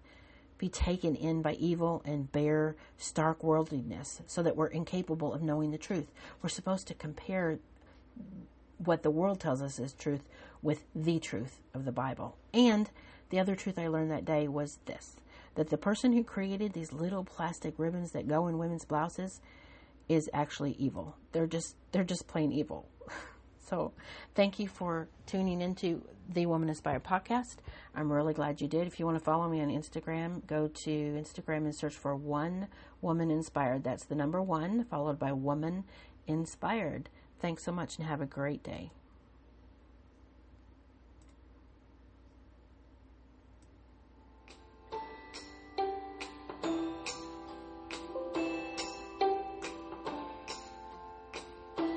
be 0.58 0.70
taken 0.70 1.16
in 1.16 1.42
by 1.42 1.54
evil 1.54 2.02
and 2.06 2.32
bare, 2.32 2.76
stark 2.98 3.44
worldliness 3.44 4.22
so 4.28 4.44
that 4.44 4.56
we're 4.56 4.68
incapable 4.68 5.34
of 5.34 5.42
knowing 5.42 5.72
the 5.72 5.78
truth. 5.78 6.12
We're 6.42 6.50
supposed 6.50 6.88
to 6.88 6.94
compare 6.94 7.60
what 8.78 9.04
the 9.04 9.12
world 9.12 9.40
tells 9.40 9.62
us 9.62 9.80
is 9.80 9.94
truth 9.94 10.28
with 10.62 10.86
the 10.96 11.20
truth 11.20 11.60
of 11.74 11.86
the 11.86 11.92
Bible. 11.92 12.38
And 12.54 12.90
the 13.30 13.40
other 13.40 13.56
truth 13.56 13.80
I 13.80 13.88
learned 13.88 14.12
that 14.12 14.26
day 14.26 14.48
was 14.48 14.80
this 14.86 15.16
that 15.56 15.70
the 15.70 15.78
person 15.78 16.14
who 16.14 16.24
created 16.24 16.74
these 16.74 16.92
little 16.92 17.24
plastic 17.24 17.76
ribbons 17.78 18.12
that 18.12 18.28
go 18.28 18.48
in 18.48 18.58
women's 18.58 18.86
blouses 18.86 19.40
is 20.10 20.30
actually 20.34 20.76
evil. 20.80 21.16
They're 21.32 21.48
just 21.48 21.76
they're 21.92 22.04
just 22.04 22.28
plain 22.28 22.52
evil. 22.52 22.88
so, 23.70 23.92
thank 24.36 24.60
you 24.60 24.68
for 24.68 25.08
tuning 25.26 25.62
into 25.62 26.02
the 26.28 26.46
Woman 26.46 26.70
Inspired 26.70 27.04
podcast. 27.04 27.58
I'm 27.96 28.12
really 28.12 28.34
glad 28.34 28.62
you 28.62 28.68
did. 28.68 28.88
If 28.88 29.00
you 29.00 29.06
want 29.06 29.18
to 29.18 29.24
follow 29.24 29.50
me 29.50 29.62
on 29.62 29.70
Instagram, 29.70 30.46
go 30.48 30.68
to 30.68 30.90
Instagram 30.90 31.58
and 31.58 31.76
search 31.76 31.96
for 31.96 32.16
One 32.16 32.68
Woman 33.02 33.30
Inspired. 33.32 33.84
That's 33.84 34.06
the 34.06 34.16
number 34.16 34.42
one 34.42 34.86
followed 34.86 35.20
by 35.20 35.32
Woman 35.32 35.84
Inspired. 36.28 37.10
Thanks 37.40 37.64
so 37.64 37.72
much 37.72 37.98
and 37.98 38.08
have 38.08 38.22
a 38.22 38.26
great 38.26 38.64
day. 38.64 38.92